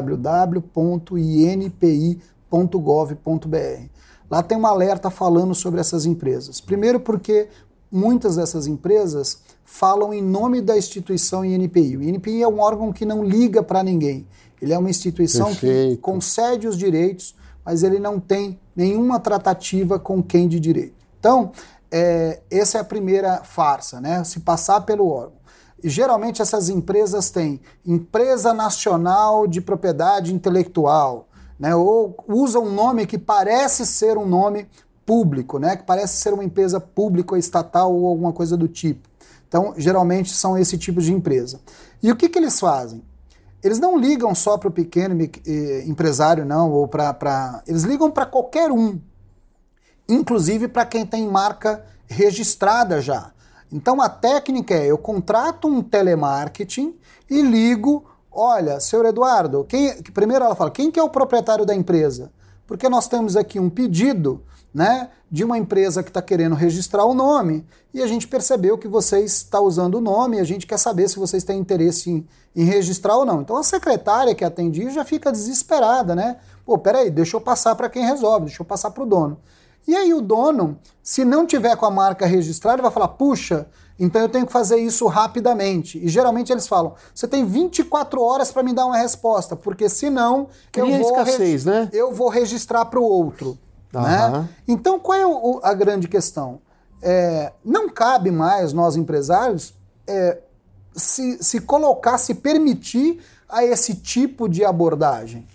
Lá 4.31 4.43
tem 4.43 4.59
um 4.59 4.67
alerta 4.67 5.11
falando 5.11 5.55
sobre 5.55 5.81
essas 5.81 6.05
empresas. 6.05 6.61
Primeiro, 6.61 7.01
porque 7.01 7.49
muitas 7.91 8.37
dessas 8.37 8.67
empresas 8.67 9.41
falam 9.65 10.13
em 10.13 10.23
nome 10.23 10.61
da 10.61 10.77
instituição 10.77 11.45
INPI. 11.45 11.97
O 11.97 12.03
INPI 12.03 12.43
é 12.43 12.49
um 12.49 12.61
órgão 12.61 12.93
que 12.93 13.05
não 13.05 13.25
liga 13.25 13.63
para 13.63 13.83
ninguém. 13.83 14.27
Ele 14.61 14.73
é 14.73 14.79
uma 14.79 14.91
instituição 14.91 15.49
Perfeito. 15.49 15.97
que 15.97 16.03
concede 16.03 16.67
os 16.67 16.77
direitos, 16.77 17.35
mas 17.65 17.83
ele 17.83 17.99
não 17.99 18.19
tem 18.19 18.59
nenhuma 18.75 19.21
tratativa 19.21 19.99
com 19.99 20.23
quem 20.23 20.49
de 20.49 20.59
direito. 20.59 20.95
Então, 21.19 21.53
é, 21.91 22.41
essa 22.51 22.79
é 22.79 22.81
a 22.81 22.85
primeira 22.85 23.43
farsa, 23.45 24.01
né? 24.01 24.23
Se 24.25 24.41
passar 24.41 24.81
pelo 24.83 25.09
órgão. 25.09 25.38
E, 25.83 25.89
geralmente 25.89 26.43
essas 26.43 26.69
empresas 26.69 27.31
têm 27.31 27.61
empresa 27.85 28.53
nacional 28.53 29.47
de 29.47 29.61
propriedade 29.61 30.35
intelectual, 30.35 31.29
né? 31.59 31.75
Ou 31.75 32.17
usam 32.29 32.65
um 32.65 32.73
nome 32.73 33.07
que 33.07 33.19
parece 33.19 33.87
ser 33.87 34.17
um 34.17 34.27
nome 34.27 34.67
público, 35.05 35.59
né? 35.59 35.77
Que 35.77 35.85
parece 35.85 36.19
ser 36.19 36.33
uma 36.33 36.45
empresa 36.45 36.81
pública 36.81 37.35
ou 37.35 37.39
estatal 37.39 37.95
ou 37.95 38.07
alguma 38.07 38.33
coisa 38.33 38.57
do 38.57 38.69
tipo. 38.69 39.09
Então, 39.47 39.75
geralmente 39.77 40.33
são 40.33 40.59
esse 40.59 40.77
tipo 40.77 41.01
de 41.01 41.13
empresa. 41.13 41.61
E 42.03 42.13
o 42.13 42.17
que, 42.17 42.29
que 42.29 42.39
eles 42.39 42.61
fazem? 42.61 43.03
eles 43.63 43.79
não 43.79 43.99
ligam 43.99 44.35
só 44.35 44.57
para 44.57 44.69
o 44.69 44.73
pequeno 44.73 45.17
empresário, 45.85 46.45
não, 46.45 46.71
ou 46.71 46.87
para. 46.87 47.63
Eles 47.67 47.83
ligam 47.83 48.11
para 48.11 48.25
qualquer 48.25 48.71
um, 48.71 49.01
inclusive 50.09 50.69
para 50.69 50.87
quem 50.87 51.05
tem 51.05 51.27
marca 51.29 51.85
registrada 52.07 53.01
já. 53.01 53.33
Então 53.73 54.01
a 54.01 54.09
técnica 54.09 54.75
é: 54.75 54.87
eu 54.87 54.99
contrato 54.99 55.69
um 55.69 55.83
telemarketing 55.83 56.95
e 57.29 57.43
ligo. 57.43 58.05
Olha, 58.31 58.79
senhor 58.81 59.05
Eduardo, 59.07 59.65
quem, 59.65 60.03
primeiro 60.03 60.45
ela 60.45 60.55
fala: 60.55 60.71
quem 60.71 60.91
que 60.91 60.99
é 60.99 61.03
o 61.03 61.11
proprietário 61.11 61.65
da 61.65 61.75
empresa? 61.75 62.31
Porque 62.67 62.89
nós 62.89 63.09
temos 63.09 63.37
aqui 63.37 63.59
um 63.59 63.71
pedido 63.71 64.43
né, 64.73 65.09
de 65.31 65.43
uma 65.43 65.57
empresa 65.57 66.03
que 66.03 66.11
está 66.11 66.21
querendo 66.21 66.55
registrar 66.55 67.05
o 67.05 67.15
nome 67.15 67.67
e 67.93 68.03
a 68.03 68.07
gente 68.07 68.29
percebeu 68.29 68.77
que 68.77 68.87
você 68.87 69.21
está 69.21 69.61
usando 69.61 69.97
o 69.97 70.01
nome 70.01 70.37
e 70.37 70.41
a 70.41 70.45
gente 70.45 70.67
quer 70.67 70.79
saber 70.79 71.09
se 71.09 71.19
vocês 71.19 71.43
têm 71.43 71.59
interesse 71.59 72.11
em, 72.11 72.29
em 72.55 72.65
registrar 72.65 73.17
ou 73.17 73.25
não. 73.25 73.41
Então 73.41 73.57
a 73.57 73.63
secretária 73.63 74.35
que 74.35 74.45
atendia 74.45 74.91
já 74.91 75.05
fica 75.05 75.33
desesperada, 75.33 76.15
né? 76.15 76.37
Pô, 76.65 76.77
peraí, 76.77 77.11
deixa 77.11 77.37
eu 77.37 77.41
passar 77.41 77.75
para 77.75 77.89
quem 77.89 78.05
resolve, 78.05 78.47
deixa 78.47 78.61
eu 78.61 78.67
passar 78.67 78.91
para 78.91 79.03
o 79.03 79.07
dono. 79.07 79.39
E 79.89 79.97
aí 79.97 80.13
o 80.13 80.21
dono, 80.21 80.79
se 81.03 81.25
não 81.25 81.47
tiver 81.47 81.75
com 81.75 81.87
a 81.87 81.91
marca 81.91 82.27
registrada, 82.27 82.83
vai 82.83 82.91
falar, 82.91 83.09
puxa, 83.09 83.67
então 83.99 84.21
eu 84.21 84.29
tenho 84.29 84.47
que 84.47 84.53
fazer 84.53 84.77
isso 84.77 85.07
rapidamente. 85.07 85.99
E 85.99 86.09
geralmente 86.09 86.53
eles 86.53 86.69
falam: 86.69 86.95
você 87.15 87.27
tem 87.27 87.47
24 87.47 88.21
horas 88.23 88.53
para 88.53 88.63
me 88.63 88.75
dar 88.75 88.85
uma 88.85 88.99
resposta, 88.99 89.57
porque 89.57 89.89
senão 89.89 90.49
eu 90.77 90.87
vou, 90.87 91.01
escassez, 91.01 91.65
né? 91.65 91.89
eu 91.91 92.13
vou 92.13 92.29
registrar 92.29 92.85
para 92.85 93.01
o 93.01 93.03
outro. 93.03 93.59
Uhum. 93.95 94.03
Né? 94.03 94.49
Então, 94.69 95.01
qual 95.01 95.19
é 95.19 95.27
o, 95.27 95.59
a 95.63 95.73
grande 95.73 96.07
questão? 96.07 96.61
É, 97.01 97.53
não 97.65 97.89
cabe 97.89 98.31
mais 98.31 98.75
nós 98.75 98.95
empresários 98.95 99.73
é, 100.07 100.39
se, 100.95 101.43
se 101.43 101.61
colocar, 101.61 102.19
se 102.19 102.35
permitir 102.35 103.21
a 103.49 103.65
esse 103.65 103.95
tipo 103.95 104.51
de 104.51 104.67
abordagem. 104.67 105.47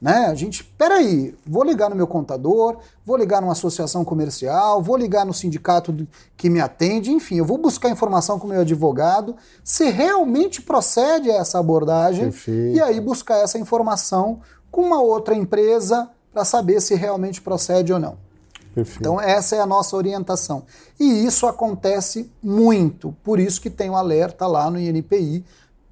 Né? 0.00 0.26
A 0.26 0.34
gente, 0.34 0.64
peraí, 0.64 1.34
vou 1.46 1.62
ligar 1.62 1.90
no 1.90 1.96
meu 1.96 2.06
contador, 2.06 2.78
vou 3.04 3.18
ligar 3.18 3.42
numa 3.42 3.52
associação 3.52 4.02
comercial, 4.02 4.82
vou 4.82 4.96
ligar 4.96 5.26
no 5.26 5.34
sindicato 5.34 6.06
que 6.38 6.48
me 6.48 6.58
atende, 6.58 7.10
enfim, 7.12 7.36
eu 7.36 7.44
vou 7.44 7.58
buscar 7.58 7.90
informação 7.90 8.38
com 8.38 8.46
o 8.46 8.50
meu 8.50 8.62
advogado, 8.62 9.36
se 9.62 9.90
realmente 9.90 10.62
procede 10.62 11.30
a 11.30 11.34
essa 11.34 11.58
abordagem, 11.58 12.24
Perfeito. 12.24 12.76
e 12.76 12.80
aí 12.80 12.98
buscar 12.98 13.38
essa 13.40 13.58
informação 13.58 14.40
com 14.70 14.80
uma 14.80 15.02
outra 15.02 15.34
empresa 15.34 16.08
para 16.32 16.46
saber 16.46 16.80
se 16.80 16.94
realmente 16.94 17.42
procede 17.42 17.92
ou 17.92 17.98
não. 17.98 18.16
Perfeito. 18.74 19.00
Então 19.00 19.20
essa 19.20 19.56
é 19.56 19.60
a 19.60 19.66
nossa 19.66 19.96
orientação. 19.96 20.62
E 20.98 21.26
isso 21.26 21.46
acontece 21.46 22.30
muito, 22.42 23.14
por 23.22 23.38
isso 23.38 23.60
que 23.60 23.68
tem 23.68 23.90
o 23.90 23.92
um 23.92 23.96
alerta 23.96 24.46
lá 24.46 24.70
no 24.70 24.78
INPI 24.78 25.44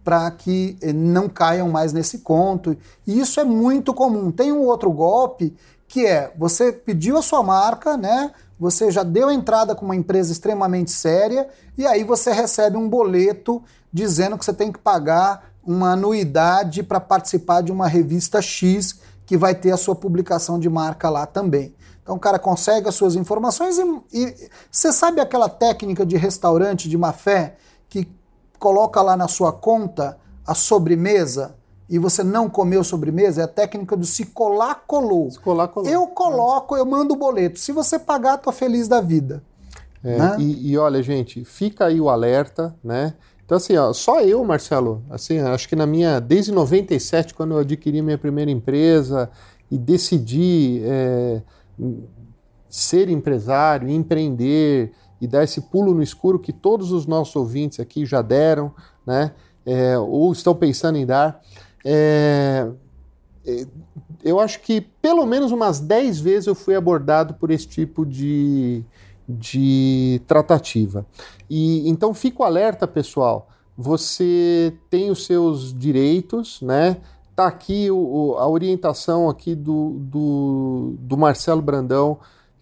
para 0.08 0.30
que 0.30 0.78
eh, 0.80 0.90
não 0.90 1.28
caiam 1.28 1.68
mais 1.68 1.92
nesse 1.92 2.20
conto. 2.20 2.74
E 3.06 3.20
isso 3.20 3.38
é 3.38 3.44
muito 3.44 3.92
comum. 3.92 4.32
Tem 4.32 4.50
um 4.50 4.62
outro 4.62 4.90
golpe 4.90 5.54
que 5.86 6.06
é 6.06 6.32
você 6.34 6.72
pediu 6.72 7.18
a 7.18 7.22
sua 7.22 7.42
marca, 7.42 7.94
né? 7.94 8.30
Você 8.58 8.90
já 8.90 9.02
deu 9.02 9.30
entrada 9.30 9.74
com 9.74 9.84
uma 9.84 9.94
empresa 9.94 10.32
extremamente 10.32 10.90
séria 10.92 11.46
e 11.76 11.86
aí 11.86 12.04
você 12.04 12.32
recebe 12.32 12.78
um 12.78 12.88
boleto 12.88 13.62
dizendo 13.92 14.38
que 14.38 14.46
você 14.46 14.54
tem 14.54 14.72
que 14.72 14.78
pagar 14.78 15.50
uma 15.62 15.92
anuidade 15.92 16.82
para 16.82 17.00
participar 17.00 17.60
de 17.60 17.70
uma 17.70 17.86
revista 17.86 18.40
X 18.40 19.00
que 19.26 19.36
vai 19.36 19.54
ter 19.54 19.72
a 19.72 19.76
sua 19.76 19.94
publicação 19.94 20.58
de 20.58 20.70
marca 20.70 21.10
lá 21.10 21.26
também. 21.26 21.74
Então 22.02 22.16
o 22.16 22.18
cara 22.18 22.38
consegue 22.38 22.88
as 22.88 22.94
suas 22.94 23.14
informações 23.14 23.76
e, 23.76 23.82
e 24.10 24.48
você 24.70 24.90
sabe 24.90 25.20
aquela 25.20 25.50
técnica 25.50 26.06
de 26.06 26.16
restaurante 26.16 26.88
de 26.88 26.96
má 26.96 27.12
fé 27.12 27.56
que 27.90 28.17
coloca 28.58 29.00
lá 29.00 29.16
na 29.16 29.28
sua 29.28 29.52
conta 29.52 30.18
a 30.46 30.54
sobremesa 30.54 31.54
e 31.88 31.98
você 31.98 32.22
não 32.22 32.50
comeu 32.50 32.84
sobremesa? 32.84 33.40
É 33.40 33.44
a 33.44 33.48
técnica 33.48 33.96
do 33.96 34.04
se 34.04 34.26
colar, 34.26 34.84
colou. 34.86 35.30
Se 35.30 35.38
colar, 35.38 35.68
colou. 35.68 35.88
Eu 35.88 36.06
coloco, 36.08 36.76
eu 36.76 36.84
mando 36.84 37.14
o 37.14 37.16
boleto. 37.16 37.58
Se 37.58 37.72
você 37.72 37.98
pagar, 37.98 38.38
tô 38.38 38.52
feliz 38.52 38.88
da 38.88 39.00
vida. 39.00 39.42
É, 40.04 40.16
né? 40.16 40.36
e, 40.38 40.72
e 40.72 40.78
olha, 40.78 41.02
gente, 41.02 41.44
fica 41.44 41.86
aí 41.86 42.00
o 42.00 42.08
alerta, 42.08 42.74
né? 42.84 43.14
Então, 43.44 43.56
assim, 43.56 43.74
ó, 43.76 43.92
só 43.94 44.20
eu, 44.20 44.44
Marcelo, 44.44 45.02
assim, 45.08 45.38
acho 45.38 45.66
que 45.66 45.74
na 45.74 45.86
minha. 45.86 46.20
Desde 46.20 46.52
97, 46.52 47.32
quando 47.32 47.52
eu 47.52 47.58
adquiri 47.58 48.02
minha 48.02 48.18
primeira 48.18 48.50
empresa 48.50 49.30
e 49.70 49.78
decidi 49.78 50.82
é, 50.84 51.40
ser 52.68 53.08
empresário, 53.08 53.88
empreender 53.88 54.92
e 55.20 55.26
dar 55.26 55.44
esse 55.44 55.60
pulo 55.60 55.94
no 55.94 56.02
escuro 56.02 56.38
que 56.38 56.52
todos 56.52 56.92
os 56.92 57.06
nossos 57.06 57.34
ouvintes 57.36 57.80
aqui 57.80 58.06
já 58.06 58.22
deram, 58.22 58.72
né? 59.06 59.32
É, 59.66 59.98
ou 59.98 60.32
estão 60.32 60.54
pensando 60.54 60.96
em 60.96 61.04
dar. 61.04 61.42
É, 61.84 62.68
é 63.46 63.66
eu 64.24 64.40
acho 64.40 64.60
que 64.60 64.80
pelo 64.80 65.24
menos 65.26 65.52
umas 65.52 65.78
10 65.80 66.20
vezes 66.20 66.46
eu 66.46 66.54
fui 66.54 66.74
abordado 66.74 67.34
por 67.34 67.50
esse 67.50 67.66
tipo 67.66 68.04
de, 68.04 68.82
de 69.28 70.20
tratativa. 70.26 71.06
E 71.48 71.88
então 71.88 72.12
fico 72.14 72.42
alerta, 72.42 72.86
pessoal. 72.86 73.48
Você 73.76 74.74
tem 74.90 75.10
os 75.10 75.24
seus 75.24 75.72
direitos, 75.72 76.60
né? 76.62 76.96
Tá 77.36 77.46
aqui 77.46 77.88
o, 77.90 78.34
a 78.36 78.48
orientação 78.48 79.28
aqui 79.30 79.54
do, 79.54 79.96
do, 80.00 80.94
do 80.98 81.16
Marcelo 81.16 81.62
Brandão, 81.62 82.18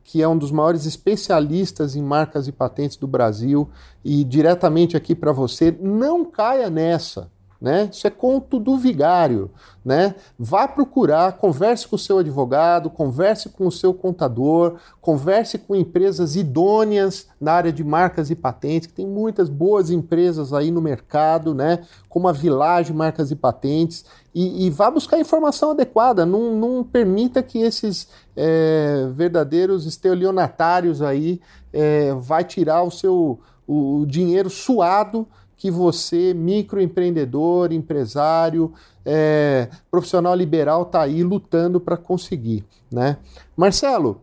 que 0.07 0.23
é 0.23 0.29
um 0.29 0.39
dos 0.39 0.53
maiores 0.53 0.87
especialistas 0.87 1.97
em 1.97 2.03
marcas 2.03 2.47
e 2.47 2.53
patentes 2.53 2.97
do 2.97 3.09
Brasil, 3.09 3.69
e 4.05 4.23
diretamente 4.23 4.97
aqui 4.97 5.17
para 5.17 5.33
você, 5.33 5.77
não 5.81 6.25
caia 6.25 6.71
nessa 6.71 7.29
né? 7.61 7.89
Isso 7.91 8.07
é 8.07 8.11
conto 8.11 8.59
do 8.59 8.77
vigário, 8.77 9.51
né? 9.85 10.15
Vá 10.39 10.69
procurar, 10.69 11.33
converse 11.33 11.87
com 11.89 11.97
o 11.97 11.99
seu 11.99 12.19
advogado, 12.19 12.91
converse 12.91 13.49
com 13.49 13.67
o 13.67 13.73
seu 13.73 13.95
contador, 13.95 14.77
converse 15.01 15.59
com 15.59 15.75
empresas 15.75 16.37
idôneas 16.37 17.29
na 17.41 17.53
área 17.53 17.73
de 17.73 17.83
marcas 17.83 18.31
e 18.31 18.35
patentes, 18.35 18.89
que 18.89 18.95
tem 18.95 19.07
muitas 19.07 19.49
boas 19.49 19.91
empresas 19.91 20.53
aí 20.53 20.71
no 20.71 20.83
mercado, 20.83 21.55
né? 21.55 21.81
Como 22.09 22.29
a 22.29 22.33
Village 22.33 22.93
Marcas 22.93 23.31
e 23.31 23.37
Patentes, 23.37 24.05
e, 24.35 24.67
e 24.67 24.71
vá 24.71 24.91
buscar 24.91 25.19
informação 25.19 25.71
adequada. 25.71 26.27
Não, 26.27 26.55
não 26.55 26.85
permita 26.85 27.43
que 27.43 27.59
esses 27.59 28.09
é, 28.37 29.09
verdadeiros 29.13 29.87
estelionatários 29.87 31.01
aí 31.01 31.41
é, 31.73 32.11
tirar 32.47 32.83
o 32.83 32.91
seu 32.91 33.41
o 33.67 34.05
dinheiro 34.07 34.49
suado 34.49 35.27
que 35.57 35.71
você, 35.71 36.35
microempreendedor, 36.35 37.73
empresário, 37.73 38.73
é, 39.05 39.69
profissional 39.91 40.35
liberal, 40.35 40.83
está 40.83 41.03
aí 41.03 41.23
lutando 41.23 41.81
para 41.81 41.97
conseguir. 41.97 42.65
Né? 42.91 43.17
Marcelo, 43.57 44.21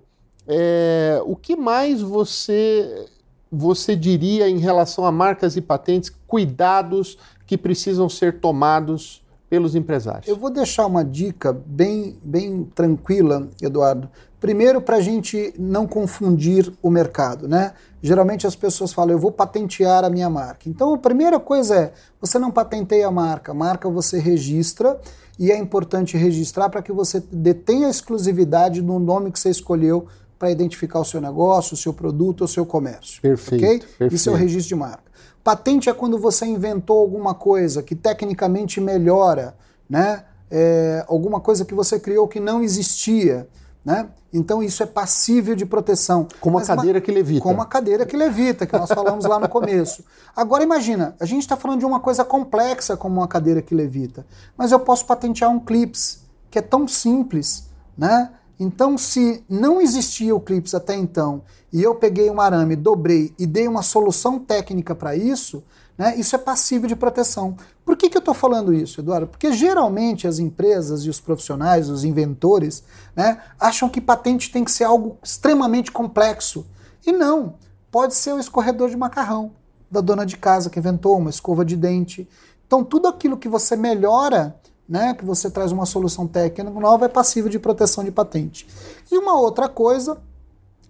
é, 0.47 1.21
o 1.25 1.35
que 1.35 1.55
mais 1.55 2.01
você, 2.01 3.07
você 3.51 3.95
diria 3.95 4.47
em 4.47 4.59
relação 4.59 5.05
a 5.05 5.11
marcas 5.11 5.55
e 5.55 5.61
patentes, 5.61 6.11
cuidados 6.27 7.17
que 7.47 7.57
precisam 7.57 8.07
ser 8.07 8.39
tomados 8.39 9.22
pelos 9.53 9.75
empresários? 9.75 10.27
Eu 10.27 10.35
vou 10.35 10.49
deixar 10.49 10.87
uma 10.87 11.05
dica 11.05 11.53
bem, 11.53 12.17
bem 12.23 12.63
tranquila, 12.73 13.47
Eduardo. 13.61 14.09
Primeiro, 14.39 14.81
para 14.81 14.97
a 14.97 14.99
gente 14.99 15.53
não 15.59 15.85
confundir 15.85 16.73
o 16.81 16.89
mercado, 16.89 17.47
né? 17.47 17.73
Geralmente 18.01 18.47
as 18.47 18.55
pessoas 18.55 18.91
falam, 18.91 19.11
eu 19.11 19.19
vou 19.19 19.31
patentear 19.31 20.03
a 20.03 20.09
minha 20.09 20.27
marca. 20.27 20.67
Então, 20.67 20.91
a 20.95 20.97
primeira 20.97 21.39
coisa 21.39 21.75
é, 21.75 21.93
você 22.19 22.39
não 22.39 22.49
patenteia 22.49 23.07
a 23.07 23.11
marca. 23.11 23.51
A 23.51 23.55
marca 23.55 23.87
você 23.87 24.17
registra 24.17 24.99
e 25.37 25.51
é 25.51 25.57
importante 25.57 26.17
registrar 26.17 26.69
para 26.69 26.81
que 26.81 26.91
você 26.91 27.23
detenha 27.31 27.85
a 27.85 27.91
exclusividade 27.91 28.81
no 28.81 28.97
nome 28.97 29.31
que 29.31 29.39
você 29.39 29.51
escolheu 29.51 30.07
para 30.39 30.49
identificar 30.49 30.99
o 30.99 31.05
seu 31.05 31.21
negócio, 31.21 31.75
o 31.75 31.77
seu 31.77 31.93
produto 31.93 32.41
ou 32.41 32.45
o 32.45 32.47
seu 32.47 32.65
comércio. 32.65 33.21
Perfeito, 33.21 33.63
okay? 33.63 33.79
perfeito. 33.79 34.15
Isso 34.15 34.31
é 34.31 34.33
o 34.33 34.35
registro 34.35 34.69
de 34.69 34.75
marca. 34.75 35.02
Patente 35.43 35.89
é 35.89 35.93
quando 35.93 36.17
você 36.17 36.45
inventou 36.45 36.99
alguma 36.99 37.33
coisa 37.33 37.83
que 37.83 37.95
tecnicamente 37.95 38.79
melhora, 38.79 39.55
né? 39.89 40.23
É, 40.49 41.03
alguma 41.07 41.39
coisa 41.39 41.65
que 41.65 41.73
você 41.73 41.99
criou 41.99 42.27
que 42.27 42.39
não 42.39 42.63
existia. 42.63 43.47
Né? 43.83 44.07
Então 44.31 44.63
isso 44.63 44.81
é 44.81 44.85
passível 44.85 45.55
de 45.55 45.65
proteção. 45.65 46.27
Como 46.39 46.57
a 46.57 46.61
cadeira 46.61 46.99
uma, 46.99 47.05
que 47.05 47.11
levita. 47.11 47.41
Como 47.41 47.61
a 47.61 47.65
cadeira 47.65 48.05
que 48.05 48.15
levita, 48.15 48.65
que 48.65 48.77
nós 48.77 48.89
falamos 48.89 49.25
lá 49.25 49.39
no 49.39 49.49
começo. 49.49 50.05
Agora 50.33 50.63
imagina, 50.63 51.15
a 51.19 51.25
gente 51.25 51.41
está 51.41 51.57
falando 51.57 51.79
de 51.79 51.85
uma 51.85 51.99
coisa 51.99 52.23
complexa 52.23 52.95
como 52.95 53.19
uma 53.19 53.27
cadeira 53.27 53.61
que 53.61 53.75
levita, 53.75 54.25
mas 54.57 54.71
eu 54.71 54.79
posso 54.79 55.05
patentear 55.05 55.51
um 55.51 55.59
clips, 55.59 56.23
que 56.49 56.57
é 56.57 56.61
tão 56.61 56.87
simples, 56.87 57.69
né? 57.97 58.31
Então, 58.63 58.97
se 58.97 59.43
não 59.49 59.81
existia 59.81 60.33
o 60.33 60.39
clips 60.39 60.73
até 60.73 60.95
então, 60.95 61.43
e 61.71 61.83
eu 61.83 61.95
peguei 61.95 62.29
um 62.29 62.39
arame, 62.39 62.77
dobrei 62.77 63.33
e 63.37 63.45
dei 63.45 63.67
uma 63.67 63.83
solução 63.83 64.39
técnica 64.39 64.95
para 64.95 65.17
isso, 65.17 65.61
né, 65.97 66.15
isso 66.17 66.33
é 66.33 66.39
passível 66.39 66.87
de 66.87 66.95
proteção. 66.95 67.57
Por 67.83 67.97
que, 67.97 68.09
que 68.09 68.15
eu 68.15 68.19
estou 68.19 68.33
falando 68.33 68.73
isso, 68.73 69.01
Eduardo? 69.01 69.27
Porque 69.27 69.51
geralmente 69.51 70.27
as 70.27 70.39
empresas 70.39 71.03
e 71.03 71.09
os 71.09 71.19
profissionais, 71.19 71.89
os 71.89 72.05
inventores, 72.05 72.83
né, 73.13 73.41
acham 73.59 73.89
que 73.89 73.99
patente 73.99 74.49
tem 74.49 74.63
que 74.63 74.71
ser 74.71 74.85
algo 74.85 75.17
extremamente 75.21 75.91
complexo. 75.91 76.65
E 77.05 77.11
não. 77.11 77.55
Pode 77.91 78.15
ser 78.15 78.33
o 78.33 78.39
escorredor 78.39 78.89
de 78.89 78.95
macarrão 78.95 79.51
da 79.91 79.99
dona 79.99 80.25
de 80.25 80.37
casa 80.37 80.69
que 80.69 80.79
inventou, 80.79 81.17
uma 81.17 81.29
escova 81.29 81.65
de 81.65 81.75
dente. 81.75 82.27
Então, 82.65 82.83
tudo 82.83 83.07
aquilo 83.09 83.37
que 83.37 83.49
você 83.49 83.75
melhora, 83.75 84.55
né, 84.87 85.13
que 85.13 85.25
você 85.25 85.49
traz 85.49 85.71
uma 85.71 85.85
solução 85.85 86.27
técnica 86.27 86.69
nova, 86.69 87.05
é 87.05 87.09
passível 87.09 87.49
de 87.49 87.59
proteção 87.59 88.03
de 88.03 88.11
patente. 88.11 88.67
E 89.11 89.17
uma 89.17 89.39
outra 89.39 89.67
coisa 89.69 90.17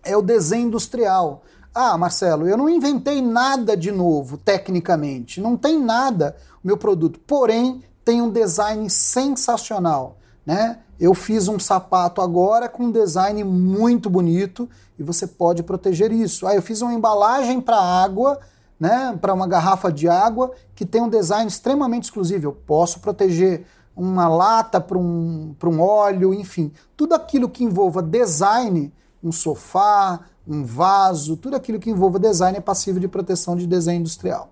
é 0.03 0.17
o 0.17 0.21
desenho 0.21 0.67
industrial. 0.67 1.43
Ah, 1.73 1.97
Marcelo, 1.97 2.47
eu 2.47 2.57
não 2.57 2.69
inventei 2.69 3.21
nada 3.21 3.75
de 3.75 3.91
novo, 3.91 4.37
tecnicamente. 4.37 5.41
Não 5.41 5.57
tem 5.57 5.79
nada 5.79 6.35
o 6.63 6.67
meu 6.67 6.77
produto. 6.77 7.19
Porém, 7.25 7.83
tem 8.03 8.21
um 8.21 8.29
design 8.29 8.89
sensacional. 8.89 10.17
Né? 10.45 10.79
Eu 10.99 11.13
fiz 11.13 11.47
um 11.47 11.57
sapato 11.57 12.21
agora 12.21 12.69
com 12.69 12.85
um 12.85 12.91
design 12.91 13.43
muito 13.43 14.09
bonito 14.09 14.69
e 14.97 15.03
você 15.03 15.25
pode 15.25 15.63
proteger 15.63 16.11
isso. 16.11 16.45
Ah, 16.45 16.55
eu 16.55 16.61
fiz 16.61 16.81
uma 16.81 16.93
embalagem 16.93 17.59
para 17.59 17.77
água, 17.77 18.39
né, 18.79 19.17
para 19.19 19.33
uma 19.33 19.47
garrafa 19.47 19.91
de 19.91 20.07
água 20.07 20.51
que 20.75 20.85
tem 20.85 21.01
um 21.01 21.09
design 21.09 21.47
extremamente 21.47 22.03
exclusivo. 22.03 22.47
Eu 22.47 22.51
posso 22.51 22.99
proteger 22.99 23.65
uma 23.95 24.27
lata 24.27 24.81
para 24.81 24.97
um, 24.97 25.55
um 25.63 25.81
óleo, 25.81 26.33
enfim, 26.33 26.71
tudo 26.97 27.13
aquilo 27.13 27.49
que 27.49 27.63
envolva 27.63 28.01
design, 28.01 28.91
um 29.23 29.31
sofá, 29.31 30.19
um 30.47 30.63
vaso, 30.63 31.37
tudo 31.37 31.55
aquilo 31.55 31.79
que 31.79 31.89
envolva 31.89 32.19
design 32.19 32.57
é 32.57 32.61
passível 32.61 32.99
de 32.99 33.07
proteção 33.07 33.55
de 33.55 33.65
desenho 33.67 33.99
industrial. 33.99 34.49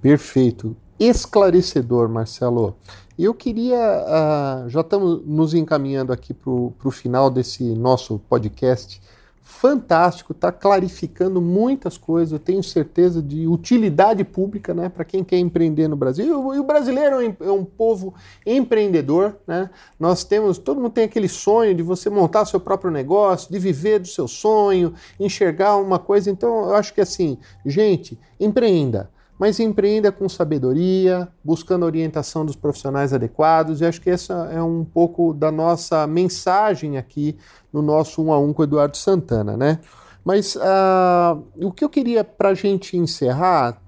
Perfeito. 0.00 0.76
Esclarecedor, 0.98 2.08
Marcelo. 2.08 2.76
Eu 3.18 3.32
queria. 3.32 4.64
Uh, 4.66 4.68
já 4.68 4.80
estamos 4.80 5.22
nos 5.26 5.54
encaminhando 5.54 6.12
aqui 6.12 6.34
para 6.34 6.50
o 6.50 6.90
final 6.90 7.30
desse 7.30 7.64
nosso 7.74 8.18
podcast 8.28 9.00
fantástico, 9.50 10.32
está 10.32 10.52
clarificando 10.52 11.40
muitas 11.40 11.98
coisas, 11.98 12.32
eu 12.32 12.38
tenho 12.38 12.62
certeza 12.62 13.20
de 13.20 13.48
utilidade 13.48 14.22
pública 14.24 14.72
né, 14.72 14.88
para 14.88 15.04
quem 15.04 15.24
quer 15.24 15.38
empreender 15.38 15.88
no 15.88 15.96
Brasil. 15.96 16.54
E 16.54 16.58
o 16.58 16.64
brasileiro 16.64 17.36
é 17.40 17.50
um 17.50 17.64
povo 17.64 18.14
empreendedor. 18.46 19.36
Né? 19.46 19.68
Nós 19.98 20.22
temos, 20.22 20.56
todo 20.56 20.80
mundo 20.80 20.92
tem 20.92 21.04
aquele 21.04 21.28
sonho 21.28 21.74
de 21.74 21.82
você 21.82 22.08
montar 22.08 22.46
seu 22.46 22.60
próprio 22.60 22.90
negócio, 22.90 23.50
de 23.50 23.58
viver 23.58 23.98
do 23.98 24.08
seu 24.08 24.28
sonho, 24.28 24.94
enxergar 25.18 25.76
uma 25.76 25.98
coisa. 25.98 26.30
Então, 26.30 26.68
eu 26.68 26.74
acho 26.76 26.94
que 26.94 27.00
assim, 27.00 27.36
gente, 27.66 28.18
empreenda 28.38 29.10
mas 29.40 29.58
empreenda 29.58 30.12
com 30.12 30.28
sabedoria, 30.28 31.26
buscando 31.42 31.84
a 31.84 31.86
orientação 31.86 32.44
dos 32.44 32.54
profissionais 32.54 33.14
adequados, 33.14 33.80
e 33.80 33.86
acho 33.86 33.98
que 33.98 34.10
essa 34.10 34.34
é 34.52 34.62
um 34.62 34.84
pouco 34.84 35.32
da 35.32 35.50
nossa 35.50 36.06
mensagem 36.06 36.98
aqui 36.98 37.38
no 37.72 37.80
nosso 37.80 38.22
um 38.22 38.34
a 38.34 38.38
um 38.38 38.52
com 38.52 38.60
o 38.60 38.64
Eduardo 38.66 38.98
Santana, 38.98 39.56
né? 39.56 39.80
Mas 40.22 40.56
uh, 40.56 41.42
o 41.56 41.72
que 41.72 41.82
eu 41.82 41.88
queria 41.88 42.22
para 42.22 42.50
a 42.50 42.54
gente 42.54 42.98
encerrar, 42.98 43.80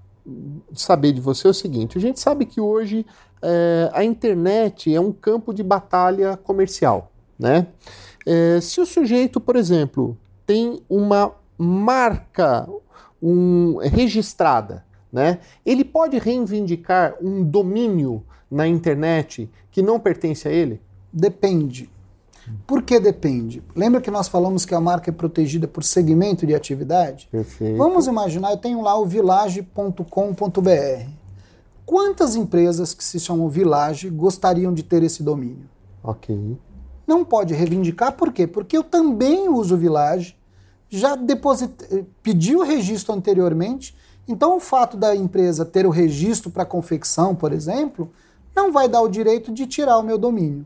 saber 0.73 1.13
de 1.13 1.21
você 1.21 1.47
é 1.47 1.51
o 1.51 1.55
seguinte: 1.55 1.99
a 1.99 2.01
gente 2.01 2.19
sabe 2.19 2.47
que 2.47 2.59
hoje 2.59 3.05
é, 3.43 3.91
a 3.93 4.03
internet 4.03 4.95
é 4.95 4.99
um 4.99 5.13
campo 5.13 5.53
de 5.53 5.63
batalha 5.63 6.35
comercial, 6.35 7.13
né? 7.39 7.67
É, 8.25 8.59
se 8.59 8.81
o 8.81 8.87
sujeito, 8.87 9.39
por 9.39 9.57
exemplo, 9.57 10.17
tem 10.47 10.81
uma 10.89 11.31
marca 11.59 12.67
um, 13.21 13.77
registrada, 13.83 14.83
né? 15.13 15.39
Ele 15.65 15.85
pode 15.85 16.19
reivindicar 16.19 17.15
um 17.21 17.45
domínio 17.45 18.25
na 18.51 18.67
internet 18.67 19.51
que 19.71 19.83
não 19.83 20.01
pertence 20.01 20.49
a 20.49 20.51
ele? 20.51 20.81
Depende. 21.13 21.91
Por 22.67 22.83
que 22.83 22.99
depende? 22.99 23.63
Lembra 23.77 24.01
que 24.01 24.11
nós 24.11 24.27
falamos 24.27 24.65
que 24.65 24.75
a 24.75 24.81
marca 24.81 25.11
é 25.11 25.13
protegida 25.13 25.69
por 25.69 25.85
segmento 25.85 26.47
de 26.47 26.55
atividade? 26.55 27.29
Perfeito. 27.31 27.77
Vamos 27.77 28.07
imaginar, 28.07 28.51
eu 28.51 28.57
tenho 28.57 28.81
lá 28.81 28.99
o 28.99 29.07
village.com.br. 29.07 30.03
Quantas 31.85 32.35
empresas 32.35 32.95
que 32.95 33.05
se 33.05 33.21
chamam 33.21 33.49
Village 33.49 34.09
gostariam 34.09 34.73
de 34.73 34.83
ter 34.83 35.03
esse 35.03 35.23
domínio? 35.23 35.69
Ok. 36.03 36.57
Não 37.07 37.25
pode 37.25 37.55
reivindicar, 37.55 38.13
por 38.13 38.33
quê? 38.33 38.47
Porque 38.47 38.77
eu 38.77 38.83
também 38.83 39.49
uso 39.49 39.77
Village 39.77 40.37
já 40.89 41.17
deposite, 41.17 42.07
pediu 42.23 42.61
o 42.61 42.65
registro 42.65 43.15
anteriormente. 43.15 43.97
Então, 44.27 44.57
o 44.57 44.61
fato 44.61 44.97
da 44.97 45.15
empresa 45.15 45.65
ter 45.65 45.87
o 45.87 45.91
registro 45.91 46.51
para 46.51 46.65
confecção, 46.65 47.35
por 47.35 47.53
exemplo, 47.53 48.11
não 48.55 48.73
vai 48.73 48.89
dar 48.89 49.03
o 49.03 49.09
direito 49.09 49.53
de 49.53 49.67
tirar 49.67 49.99
o 49.99 50.03
meu 50.03 50.17
domínio. 50.17 50.65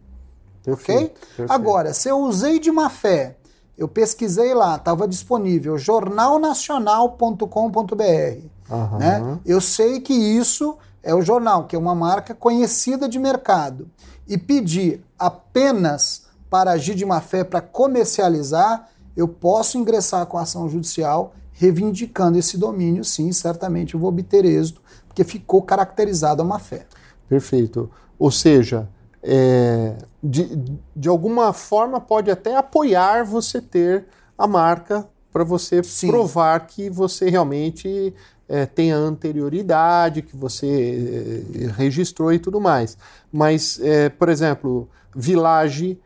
Perfeito, 0.62 1.00
ok? 1.00 1.08
Perfeito. 1.08 1.52
Agora, 1.52 1.94
se 1.94 2.08
eu 2.08 2.18
usei 2.18 2.58
de 2.58 2.70
má 2.70 2.90
fé, 2.90 3.36
eu 3.78 3.86
pesquisei 3.86 4.54
lá, 4.54 4.76
estava 4.76 5.06
disponível 5.06 5.78
jornalnacional.com.br. 5.78 8.56
Uhum. 8.68 8.98
Né? 8.98 9.38
Eu 9.44 9.60
sei 9.60 10.00
que 10.00 10.12
isso 10.12 10.76
é 11.02 11.14
o 11.14 11.22
jornal, 11.22 11.64
que 11.64 11.76
é 11.76 11.78
uma 11.78 11.94
marca 11.94 12.34
conhecida 12.34 13.08
de 13.08 13.18
mercado. 13.18 13.88
E 14.26 14.36
pedir 14.36 15.04
apenas 15.18 16.26
para 16.50 16.72
agir 16.72 16.94
de 16.94 17.04
má 17.04 17.20
fé 17.20 17.44
para 17.44 17.60
comercializar, 17.60 18.88
eu 19.16 19.28
posso 19.28 19.78
ingressar 19.78 20.26
com 20.26 20.36
a 20.36 20.42
ação 20.42 20.68
judicial 20.68 21.32
reivindicando 21.58 22.38
esse 22.38 22.56
domínio, 22.58 23.04
sim, 23.04 23.32
certamente 23.32 23.94
eu 23.94 24.00
vou 24.00 24.10
obter 24.10 24.44
êxito, 24.44 24.80
porque 25.08 25.24
ficou 25.24 25.62
caracterizado 25.62 26.42
a 26.42 26.44
má 26.44 26.58
fé. 26.58 26.86
Perfeito. 27.28 27.90
Ou 28.18 28.30
seja, 28.30 28.88
é, 29.22 29.96
de, 30.22 30.56
de 30.94 31.08
alguma 31.08 31.52
forma 31.52 32.00
pode 32.00 32.30
até 32.30 32.56
apoiar 32.56 33.24
você 33.24 33.60
ter 33.60 34.06
a 34.36 34.46
marca 34.46 35.06
para 35.32 35.42
você 35.44 35.82
sim. 35.82 36.08
provar 36.08 36.66
que 36.66 36.88
você 36.88 37.28
realmente 37.28 38.14
é, 38.48 38.66
tem 38.66 38.92
a 38.92 38.96
anterioridade, 38.96 40.22
que 40.22 40.36
você 40.36 41.44
é, 41.54 41.66
registrou 41.72 42.32
e 42.32 42.38
tudo 42.38 42.60
mais. 42.60 42.96
Mas, 43.32 43.80
é, 43.82 44.08
por 44.08 44.28
exemplo, 44.28 44.88
village.com.br, 45.14 45.98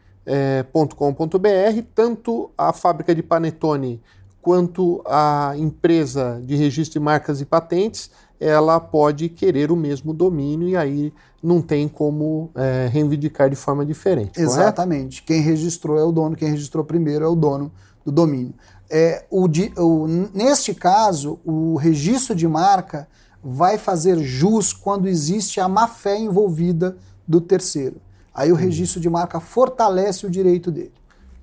é, 1.46 1.84
tanto 1.94 2.50
a 2.56 2.72
fábrica 2.72 3.14
de 3.14 3.22
panetone 3.22 4.00
quanto 4.42 5.02
a 5.06 5.54
empresa 5.56 6.40
de 6.44 6.56
registro 6.56 6.98
de 6.98 7.04
marcas 7.04 7.40
e 7.40 7.44
patentes, 7.44 8.10
ela 8.38 8.80
pode 8.80 9.28
querer 9.28 9.70
o 9.70 9.76
mesmo 9.76 10.14
domínio 10.14 10.68
e 10.68 10.76
aí 10.76 11.12
não 11.42 11.60
tem 11.60 11.86
como 11.86 12.50
é, 12.54 12.88
reivindicar 12.90 13.50
de 13.50 13.56
forma 13.56 13.84
diferente. 13.84 14.40
Exatamente. 14.40 15.22
Correto? 15.22 15.26
Quem 15.26 15.40
registrou 15.40 15.98
é 15.98 16.04
o 16.04 16.10
dono, 16.10 16.36
quem 16.36 16.50
registrou 16.50 16.84
primeiro 16.84 17.24
é 17.24 17.28
o 17.28 17.34
dono 17.34 17.70
do 18.04 18.10
domínio. 18.10 18.54
É, 18.88 19.24
o, 19.30 19.46
o, 19.46 20.06
neste 20.34 20.74
caso, 20.74 21.38
o 21.44 21.76
registro 21.76 22.34
de 22.34 22.48
marca 22.48 23.06
vai 23.42 23.78
fazer 23.78 24.18
jus 24.18 24.72
quando 24.72 25.06
existe 25.06 25.60
a 25.60 25.68
má-fé 25.68 26.18
envolvida 26.18 26.96
do 27.26 27.40
terceiro. 27.40 28.00
Aí 28.34 28.50
o 28.50 28.54
registro 28.54 29.00
de 29.00 29.08
marca 29.08 29.38
fortalece 29.38 30.26
o 30.26 30.30
direito 30.30 30.70
dele. 30.70 30.92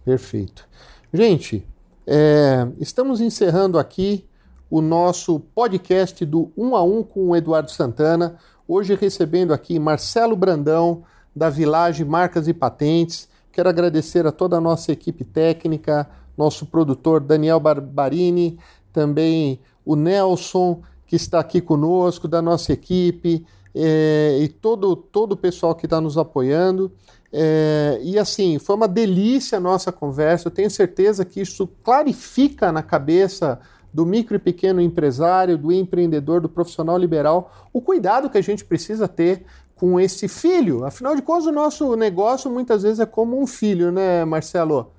Perfeito. 0.03 0.67
Gente, 1.13 1.65
é, 2.07 2.65
estamos 2.79 3.19
encerrando 3.19 3.77
aqui 3.77 4.25
o 4.69 4.81
nosso 4.81 5.41
podcast 5.41 6.25
do 6.25 6.49
Um 6.57 6.73
a 6.73 6.81
Um 6.81 7.03
com 7.03 7.27
o 7.27 7.35
Eduardo 7.35 7.69
Santana. 7.69 8.37
Hoje 8.65 8.95
recebendo 8.95 9.53
aqui 9.53 9.77
Marcelo 9.77 10.35
Brandão, 10.35 11.03
da 11.35 11.49
Village 11.49 12.05
Marcas 12.05 12.47
e 12.47 12.53
Patentes. 12.53 13.27
Quero 13.51 13.67
agradecer 13.67 14.25
a 14.25 14.31
toda 14.31 14.55
a 14.55 14.61
nossa 14.61 14.93
equipe 14.93 15.25
técnica, 15.25 16.09
nosso 16.37 16.65
produtor 16.65 17.19
Daniel 17.19 17.59
Barbarini, 17.59 18.57
também 18.93 19.59
o 19.85 19.95
Nelson, 19.95 20.81
que 21.05 21.17
está 21.17 21.39
aqui 21.39 21.59
conosco, 21.59 22.25
da 22.27 22.41
nossa 22.41 22.71
equipe, 22.71 23.45
é, 23.75 24.39
e 24.41 24.47
todo, 24.47 24.95
todo 24.95 25.33
o 25.33 25.37
pessoal 25.37 25.75
que 25.75 25.85
está 25.85 25.99
nos 25.99 26.17
apoiando. 26.17 26.91
É, 27.31 27.99
e 28.01 28.17
assim, 28.17 28.57
foi 28.57 28.75
uma 28.75 28.87
delícia 28.87 29.57
a 29.57 29.61
nossa 29.61 29.91
conversa. 29.91 30.47
Eu 30.47 30.51
tenho 30.51 30.69
certeza 30.69 31.25
que 31.25 31.41
isso 31.41 31.67
clarifica 31.83 32.71
na 32.71 32.81
cabeça 32.81 33.59
do 33.93 34.05
micro 34.05 34.35
e 34.35 34.39
pequeno 34.39 34.81
empresário, 34.81 35.57
do 35.57 35.71
empreendedor, 35.71 36.41
do 36.41 36.49
profissional 36.49 36.97
liberal, 36.97 37.69
o 37.73 37.81
cuidado 37.81 38.29
que 38.29 38.37
a 38.37 38.43
gente 38.43 38.63
precisa 38.63 39.07
ter 39.07 39.45
com 39.75 39.99
esse 39.99 40.27
filho. 40.27 40.85
Afinal 40.85 41.15
de 41.15 41.21
contas, 41.21 41.45
o 41.45 41.51
nosso 41.51 41.95
negócio 41.95 42.51
muitas 42.51 42.83
vezes 42.83 42.99
é 42.99 43.05
como 43.05 43.41
um 43.41 43.47
filho, 43.47 43.91
né, 43.91 44.25
Marcelo? 44.25 44.91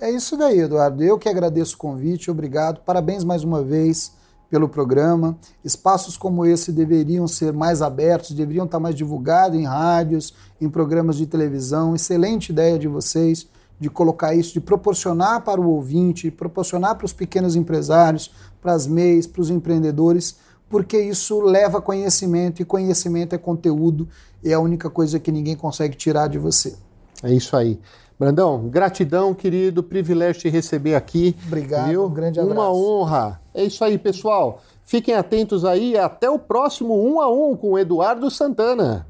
É 0.00 0.10
isso 0.10 0.36
daí, 0.36 0.60
Eduardo. 0.60 1.02
Eu 1.02 1.18
que 1.18 1.28
agradeço 1.28 1.74
o 1.74 1.78
convite, 1.78 2.30
obrigado. 2.30 2.80
Parabéns 2.80 3.22
mais 3.22 3.44
uma 3.44 3.62
vez 3.62 4.12
pelo 4.50 4.68
programa. 4.68 5.38
Espaços 5.64 6.16
como 6.16 6.44
esse 6.44 6.72
deveriam 6.72 7.28
ser 7.28 7.52
mais 7.52 7.80
abertos, 7.80 8.32
deveriam 8.32 8.66
estar 8.66 8.80
mais 8.80 8.94
divulgados 8.94 9.58
em 9.58 9.64
rádios, 9.64 10.34
em 10.60 10.68
programas 10.68 11.16
de 11.16 11.26
televisão. 11.26 11.94
Excelente 11.94 12.50
ideia 12.50 12.78
de 12.78 12.88
vocês 12.88 13.46
de 13.80 13.88
colocar 13.88 14.34
isso, 14.34 14.52
de 14.52 14.60
proporcionar 14.60 15.40
para 15.40 15.58
o 15.58 15.70
ouvinte, 15.70 16.30
proporcionar 16.30 16.96
para 16.96 17.06
os 17.06 17.14
pequenos 17.14 17.56
empresários, 17.56 18.30
para 18.60 18.74
as 18.74 18.86
MEIs, 18.86 19.26
para 19.26 19.40
os 19.40 19.48
empreendedores, 19.48 20.36
porque 20.68 21.00
isso 21.00 21.40
leva 21.40 21.80
conhecimento 21.80 22.60
e 22.60 22.64
conhecimento 22.64 23.34
é 23.34 23.38
conteúdo 23.38 24.06
e 24.44 24.50
é 24.50 24.52
a 24.52 24.60
única 24.60 24.90
coisa 24.90 25.18
que 25.18 25.32
ninguém 25.32 25.56
consegue 25.56 25.96
tirar 25.96 26.28
de 26.28 26.38
você. 26.38 26.76
É 27.22 27.32
isso 27.32 27.56
aí. 27.56 27.80
Brandão, 28.20 28.68
gratidão, 28.68 29.32
querido, 29.32 29.82
privilégio 29.82 30.42
te 30.42 30.50
receber 30.50 30.94
aqui. 30.94 31.34
Obrigado, 31.46 31.88
viu? 31.88 32.04
um 32.04 32.10
grande 32.10 32.38
abraço. 32.38 32.60
Uma 32.60 32.70
honra. 32.70 33.40
É 33.54 33.64
isso 33.64 33.82
aí, 33.82 33.96
pessoal. 33.96 34.60
Fiquem 34.84 35.14
atentos 35.14 35.64
aí 35.64 35.96
até 35.96 36.28
o 36.28 36.38
próximo 36.38 37.02
Um 37.02 37.18
a 37.18 37.32
Um 37.32 37.56
com 37.56 37.78
Eduardo 37.78 38.30
Santana. 38.30 39.06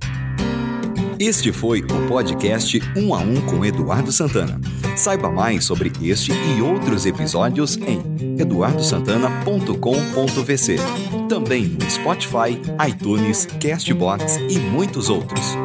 Este 1.18 1.52
foi 1.52 1.82
o 1.82 2.06
podcast 2.06 2.80
Um 2.96 3.12
a 3.12 3.18
Um 3.18 3.44
com 3.46 3.64
Eduardo 3.64 4.12
Santana. 4.12 4.60
Saiba 4.96 5.28
mais 5.28 5.64
sobre 5.64 5.90
este 6.00 6.30
e 6.30 6.62
outros 6.62 7.04
episódios 7.04 7.76
em 7.78 8.00
eduardosantana.com.vc. 8.38 10.76
Também 11.28 11.64
no 11.64 11.90
Spotify, 11.90 12.62
iTunes, 12.88 13.46
Castbox 13.60 14.36
e 14.36 14.60
muitos 14.60 15.10
outros. 15.10 15.56